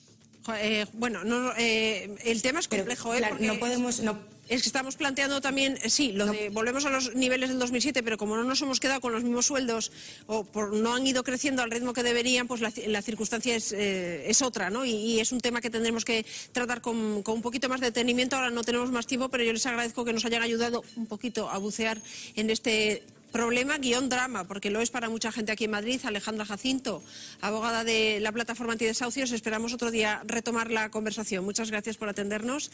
Eh, 0.55 0.85
bueno, 0.93 1.23
no, 1.23 1.53
eh, 1.57 2.15
el 2.23 2.41
tema 2.41 2.59
es 2.59 2.67
complejo, 2.67 3.13
¿eh? 3.13 3.21
no 3.39 3.59
podemos, 3.59 3.99
no, 3.99 4.17
es 4.51 4.63
que 4.63 4.67
estamos 4.67 4.97
planteando 4.97 5.39
también, 5.39 5.77
sí, 5.89 6.11
lo 6.11 6.25
de, 6.25 6.49
volvemos 6.49 6.83
a 6.83 6.89
los 6.89 7.15
niveles 7.15 7.47
del 7.47 7.57
2007, 7.57 8.03
pero 8.03 8.17
como 8.17 8.35
no 8.35 8.43
nos 8.43 8.61
hemos 8.61 8.81
quedado 8.81 8.99
con 8.99 9.13
los 9.13 9.23
mismos 9.23 9.45
sueldos 9.45 9.93
o 10.27 10.43
por, 10.43 10.73
no 10.73 10.93
han 10.93 11.07
ido 11.07 11.23
creciendo 11.23 11.61
al 11.61 11.71
ritmo 11.71 11.93
que 11.93 12.03
deberían, 12.03 12.49
pues 12.49 12.59
la, 12.59 13.01
circunstancia 13.01 13.55
es, 13.55 13.71
eh, 13.71 14.29
es, 14.29 14.41
otra, 14.41 14.69
¿no? 14.69 14.83
Y, 14.83 15.21
es 15.21 15.31
un 15.31 15.39
tema 15.39 15.61
que 15.61 15.69
tendremos 15.69 16.03
que 16.03 16.25
tratar 16.51 16.81
con, 16.81 17.23
con, 17.23 17.35
un 17.35 17.41
poquito 17.41 17.69
más 17.69 17.79
de 17.79 17.87
detenimiento. 17.87 18.35
Ahora 18.35 18.49
no 18.49 18.65
tenemos 18.65 18.91
más 18.91 19.07
tiempo, 19.07 19.29
pero 19.29 19.45
yo 19.45 19.53
les 19.53 19.65
agradezco 19.65 20.03
que 20.03 20.11
nos 20.11 20.25
hayan 20.25 20.41
ayudado 20.41 20.83
un 20.97 21.05
poquito 21.05 21.49
a 21.49 21.57
bucear 21.57 22.01
en 22.35 22.49
este 22.49 23.03
problema 23.31 23.77
guion 23.77 24.09
drama, 24.09 24.43
porque 24.45 24.69
lo 24.69 24.81
es 24.81 24.91
para 24.91 25.09
mucha 25.09 25.31
gente 25.31 25.51
aquí 25.51 25.65
en 25.65 25.71
Madrid. 25.71 26.01
Alejandra 26.05 26.45
Jacinto, 26.45 27.03
abogada 27.41 27.83
de 27.83 28.19
la 28.19 28.31
plataforma 28.31 28.73
antidesahucios, 28.73 29.31
esperamos 29.31 29.73
otro 29.73 29.91
día 29.91 30.21
retomar 30.25 30.69
la 30.69 30.89
conversación. 30.89 31.43
Muchas 31.45 31.71
gracias 31.71 31.97
por 31.97 32.09
atendernos 32.09 32.71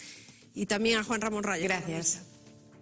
y 0.54 0.66
también 0.66 1.00
a 1.00 1.04
Juan 1.04 1.22
Ramón 1.22 1.44
Rayo. 1.44 1.64
Gracias. 1.66 2.26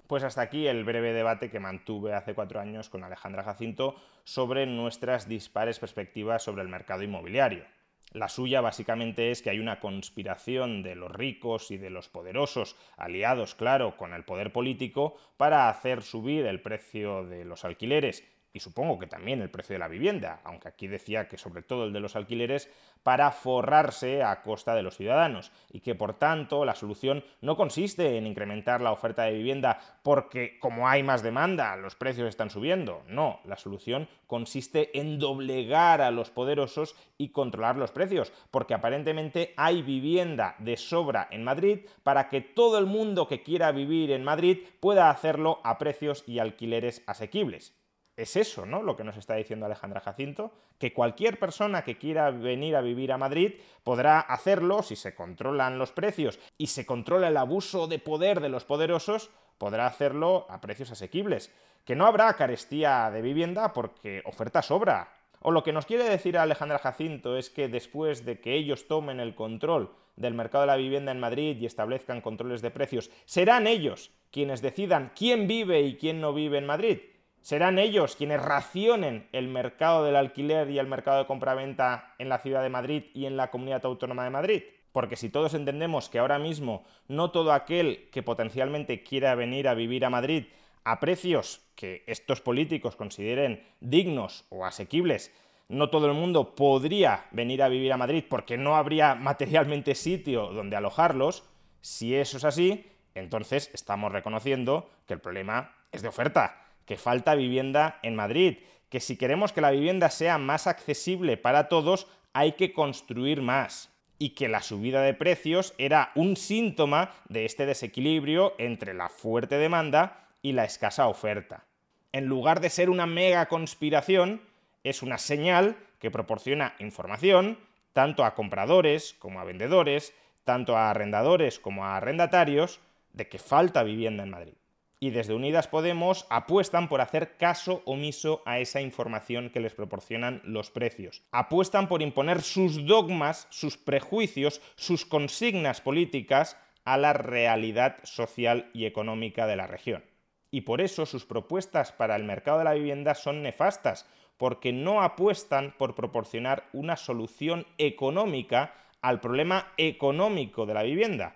Pues 0.08 0.24
hasta 0.24 0.42
aquí 0.42 0.68
el 0.68 0.84
breve 0.84 1.14
debate 1.14 1.50
que 1.50 1.60
mantuve 1.60 2.14
hace 2.14 2.36
cuatro 2.36 2.60
años 2.60 2.90
con 2.90 3.04
Alejandra 3.04 3.44
Jacinto 3.44 3.96
sobre 4.24 4.66
nuestras 4.68 5.28
dispares 5.28 5.80
perspectivas 5.80 6.44
sobre 6.44 6.62
el 6.62 6.70
mercado 6.70 7.02
inmobiliario. 7.02 7.66
La 8.12 8.30
suya 8.30 8.62
básicamente 8.62 9.32
es 9.32 9.42
que 9.42 9.50
hay 9.50 9.60
una 9.60 9.80
conspiración 9.80 10.84
de 10.84 10.96
los 10.96 11.12
ricos 11.12 11.72
y 11.72 11.78
de 11.78 11.90
los 11.90 12.08
poderosos, 12.08 12.76
aliados, 12.98 13.56
claro, 13.56 13.98
con 13.98 14.14
el 14.14 14.24
poder 14.24 14.54
político, 14.54 15.18
para 15.38 15.70
hacer 15.70 16.02
subir 16.02 16.46
el 16.46 16.62
precio 16.62 17.26
de 17.26 17.44
los 17.44 17.66
alquileres 17.66 18.24
y 18.56 18.62
supongo 18.62 18.98
que 18.98 19.06
también 19.06 19.42
el 19.42 19.50
precio 19.50 19.74
de 19.74 19.80
la 19.80 19.90
vivienda, 19.90 20.40
aunque 20.46 20.70
aquí 20.70 20.88
decía 20.88 21.28
que 21.28 21.38
sobre 21.38 21.62
todo 21.62 21.84
el 21.84 21.92
de 21.92 22.00
los 22.00 22.16
alquileres, 22.16 22.72
para 23.04 23.30
forrarse 23.32 24.24
a 24.24 24.42
costa 24.44 24.74
de 24.74 24.82
los 24.82 24.96
ciudadanos 24.96 25.52
y 25.74 25.82
que 25.82 25.94
por 25.94 26.14
tanto 26.14 26.64
la 26.64 26.74
solución 26.74 27.26
no 27.42 27.58
consiste 27.58 28.18
en 28.18 28.26
incrementar 28.26 28.80
la 28.80 28.94
oferta 28.94 29.24
de 29.24 29.34
vivienda 29.34 29.78
porque 30.04 30.58
como 30.60 30.88
hay 30.88 31.04
más 31.04 31.22
demanda 31.22 31.76
los 31.76 31.98
precios 31.98 32.30
están 32.30 32.50
subiendo, 32.50 33.04
no, 33.10 33.42
la 33.44 33.58
solución 33.58 34.08
consiste 34.26 34.98
en 34.98 35.20
doblegar 35.20 36.00
a 36.00 36.10
los 36.10 36.32
poderosos 36.32 36.96
y 37.18 37.34
controlar 37.34 37.76
los 37.76 37.92
precios, 37.92 38.32
porque 38.52 38.74
aparentemente 38.74 39.54
hay 39.58 39.82
vivienda 39.82 40.56
de 40.60 40.78
sobra 40.78 41.28
en 41.30 41.44
Madrid 41.44 41.80
para 42.04 42.30
que 42.30 42.40
todo 42.40 42.78
el 42.78 42.86
mundo 42.86 43.28
que 43.28 43.44
quiera 43.44 43.74
vivir 43.74 44.12
en 44.12 44.24
Madrid 44.24 44.60
pueda 44.80 45.10
hacerlo 45.10 45.60
a 45.66 45.78
precios 45.78 46.24
y 46.26 46.40
alquileres 46.40 47.04
asequibles 47.06 47.76
es 48.18 48.36
eso, 48.38 48.66
¿no? 48.66 48.82
Lo 48.82 48.96
que 48.96 49.04
nos 49.04 49.18
está 49.18 49.36
diciendo 49.36 49.66
Alejandra 49.66 50.00
Jacinto, 50.00 50.52
que 50.80 50.94
cualquier 50.94 51.38
persona 51.38 51.84
que 51.84 51.98
quiera 51.98 52.32
venir 52.32 52.76
a 52.76 52.82
vivir 52.82 53.12
a 53.12 53.18
Madrid 53.18 53.56
podrá 53.84 54.20
hacerlo 54.20 54.84
si 54.84 54.96
se 54.96 55.14
controlan 55.14 55.78
los 55.78 55.92
precios 55.92 56.40
y 56.58 56.68
se 56.68 56.86
controla 56.86 57.28
el 57.28 57.38
abuso 57.38 57.88
de 57.88 58.00
poder 58.00 58.40
de 58.40 58.50
los 58.50 58.64
poderosos, 58.64 59.32
podrá 59.58 59.86
hacerlo 59.86 60.46
a 60.50 60.62
precios 60.62 60.92
asequibles. 60.92 61.52
Que 61.84 61.96
no 61.96 62.06
habrá 62.06 62.34
carestía 62.34 63.12
de 63.12 63.22
vivienda 63.22 63.74
porque 63.74 64.22
oferta 64.26 64.62
sobra. 64.62 65.14
O 65.42 65.52
lo 65.52 65.64
que 65.64 65.74
nos 65.74 65.86
quiere 65.86 66.06
decir 66.06 66.38
Alejandra 66.38 66.80
Jacinto 66.80 67.38
es 67.38 67.50
que 67.50 67.68
después 67.68 68.26
de 68.26 68.40
que 68.40 68.56
ellos 68.56 68.88
tomen 68.88 69.20
el 69.20 69.36
control 69.36 69.94
del 70.16 70.34
mercado 70.34 70.64
de 70.64 70.68
la 70.68 70.78
vivienda 70.78 71.12
en 71.12 71.20
Madrid 71.20 71.58
y 71.60 71.66
establezcan 71.66 72.22
controles 72.22 72.62
de 72.62 72.72
precios, 72.72 73.12
serán 73.26 73.68
ellos 73.68 74.12
quienes 74.32 74.62
decidan 74.62 75.12
quién 75.16 75.48
vive 75.48 75.82
y 75.82 75.98
quién 75.98 76.22
no 76.22 76.34
vive 76.34 76.58
en 76.58 76.66
Madrid 76.66 77.00
serán 77.46 77.78
ellos 77.78 78.16
quienes 78.16 78.42
racionen 78.42 79.28
el 79.32 79.48
mercado 79.48 80.04
del 80.04 80.16
alquiler 80.16 80.68
y 80.72 80.80
el 80.80 80.88
mercado 80.88 81.20
de 81.20 81.28
compraventa 81.28 82.16
en 82.18 82.28
la 82.28 82.40
ciudad 82.40 82.64
de 82.64 82.72
Madrid 82.72 83.04
y 83.14 83.28
en 83.28 83.38
la 83.38 83.52
comunidad 83.52 83.86
autónoma 83.86 84.24
de 84.24 84.32
Madrid. 84.32 84.64
Porque 84.92 85.16
si 85.16 85.30
todos 85.30 85.54
entendemos 85.54 86.10
que 86.10 86.18
ahora 86.18 86.40
mismo 86.40 86.86
no 87.08 87.30
todo 87.30 87.54
aquel 87.54 88.10
que 88.12 88.24
potencialmente 88.24 89.04
quiera 89.04 89.36
venir 89.36 89.68
a 89.68 89.76
vivir 89.76 90.06
a 90.06 90.10
Madrid 90.10 90.46
a 90.86 91.00
precios 91.00 91.62
que 91.76 92.04
estos 92.08 92.42
políticos 92.42 92.96
consideren 92.96 93.64
dignos 93.80 94.46
o 94.50 94.66
asequibles, 94.66 95.32
no 95.70 95.92
todo 95.92 96.08
el 96.08 96.16
mundo 96.16 96.56
podría 96.56 97.28
venir 97.30 97.62
a 97.62 97.70
vivir 97.70 97.94
a 97.94 97.98
Madrid 97.98 98.24
porque 98.28 98.58
no 98.58 98.76
habría 98.76 99.14
materialmente 99.30 99.94
sitio 99.94 100.48
donde 100.48 100.78
alojarlos, 100.78 101.44
si 101.82 102.16
eso 102.16 102.38
es 102.38 102.44
así, 102.44 102.90
entonces 103.14 103.70
estamos 103.72 104.12
reconociendo 104.12 104.90
que 105.06 105.14
el 105.14 105.20
problema 105.20 105.76
es 105.92 106.02
de 106.02 106.08
oferta 106.08 106.65
que 106.86 106.98
falta 106.98 107.36
vivienda 107.36 108.00
en 108.04 108.16
Madrid, 108.16 108.58
que 108.90 109.00
si 109.00 109.18
queremos 109.18 109.52
que 109.52 109.62
la 109.62 109.72
vivienda 109.72 110.10
sea 110.10 110.38
más 110.38 110.68
accesible 110.68 111.38
para 111.38 111.68
todos, 111.68 112.08
hay 112.34 112.54
que 112.54 112.74
construir 112.74 113.42
más 113.42 113.92
y 114.18 114.30
que 114.30 114.48
la 114.48 114.62
subida 114.62 115.02
de 115.02 115.14
precios 115.14 115.74
era 115.78 116.12
un 116.16 116.38
síntoma 116.38 117.12
de 117.28 117.46
este 117.46 117.66
desequilibrio 117.66 118.54
entre 118.58 118.94
la 118.94 119.10
fuerte 119.10 119.58
demanda 119.58 120.28
y 120.42 120.54
la 120.54 120.64
escasa 120.64 121.08
oferta. 121.08 121.66
En 122.12 122.28
lugar 122.28 122.62
de 122.62 122.70
ser 122.70 122.90
una 122.90 123.06
mega 123.06 123.48
conspiración, 123.48 124.42
es 124.84 125.02
una 125.02 125.18
señal 125.18 125.76
que 126.00 126.12
proporciona 126.12 126.76
información 126.80 127.58
tanto 127.94 128.24
a 128.24 128.36
compradores 128.36 129.16
como 129.20 129.40
a 129.40 129.44
vendedores, 129.44 130.14
tanto 130.44 130.78
a 130.78 130.90
arrendadores 130.90 131.60
como 131.60 131.86
a 131.86 131.98
arrendatarios, 131.98 132.80
de 133.14 133.28
que 133.28 133.40
falta 133.40 133.84
vivienda 133.84 134.24
en 134.24 134.30
Madrid. 134.30 134.54
Y 135.00 135.10
desde 135.10 135.34
Unidas 135.34 135.68
Podemos 135.68 136.26
apuestan 136.30 136.88
por 136.88 137.02
hacer 137.02 137.38
caso 137.38 137.82
omiso 137.86 138.42
a 138.46 138.60
esa 138.60 138.82
información 138.82 139.50
que 139.50 139.60
les 139.60 139.74
proporcionan 139.74 140.42
los 140.46 140.72
precios. 140.72 141.24
Apuestan 141.32 141.88
por 141.88 142.02
imponer 142.02 142.42
sus 142.42 142.86
dogmas, 142.86 143.48
sus 143.50 143.78
prejuicios, 143.78 144.62
sus 144.76 145.06
consignas 145.06 145.82
políticas 145.82 146.58
a 146.86 146.98
la 146.98 147.14
realidad 147.14 147.98
social 148.04 148.70
y 148.74 148.86
económica 148.86 149.48
de 149.48 149.56
la 149.56 149.68
región. 149.68 150.04
Y 150.52 150.62
por 150.62 150.80
eso 150.80 151.06
sus 151.06 151.26
propuestas 151.26 151.92
para 151.92 152.16
el 152.16 152.24
mercado 152.24 152.60
de 152.60 152.64
la 152.64 152.74
vivienda 152.74 153.16
son 153.16 153.44
nefastas, 153.44 154.08
porque 154.38 154.72
no 154.72 155.02
apuestan 155.02 155.74
por 155.78 155.96
proporcionar 155.96 156.70
una 156.74 156.96
solución 156.96 157.66
económica 157.78 158.74
al 159.02 159.20
problema 159.20 159.74
económico 159.78 160.66
de 160.66 160.74
la 160.74 160.84
vivienda. 160.84 161.36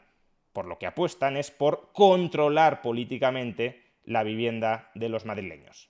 Por 0.53 0.65
lo 0.65 0.77
que 0.77 0.87
apuestan 0.87 1.37
es 1.37 1.51
por 1.51 1.91
controlar 1.93 2.81
políticamente 2.81 3.83
la 4.03 4.23
vivienda 4.23 4.91
de 4.95 5.09
los 5.09 5.25
madrileños. 5.25 5.88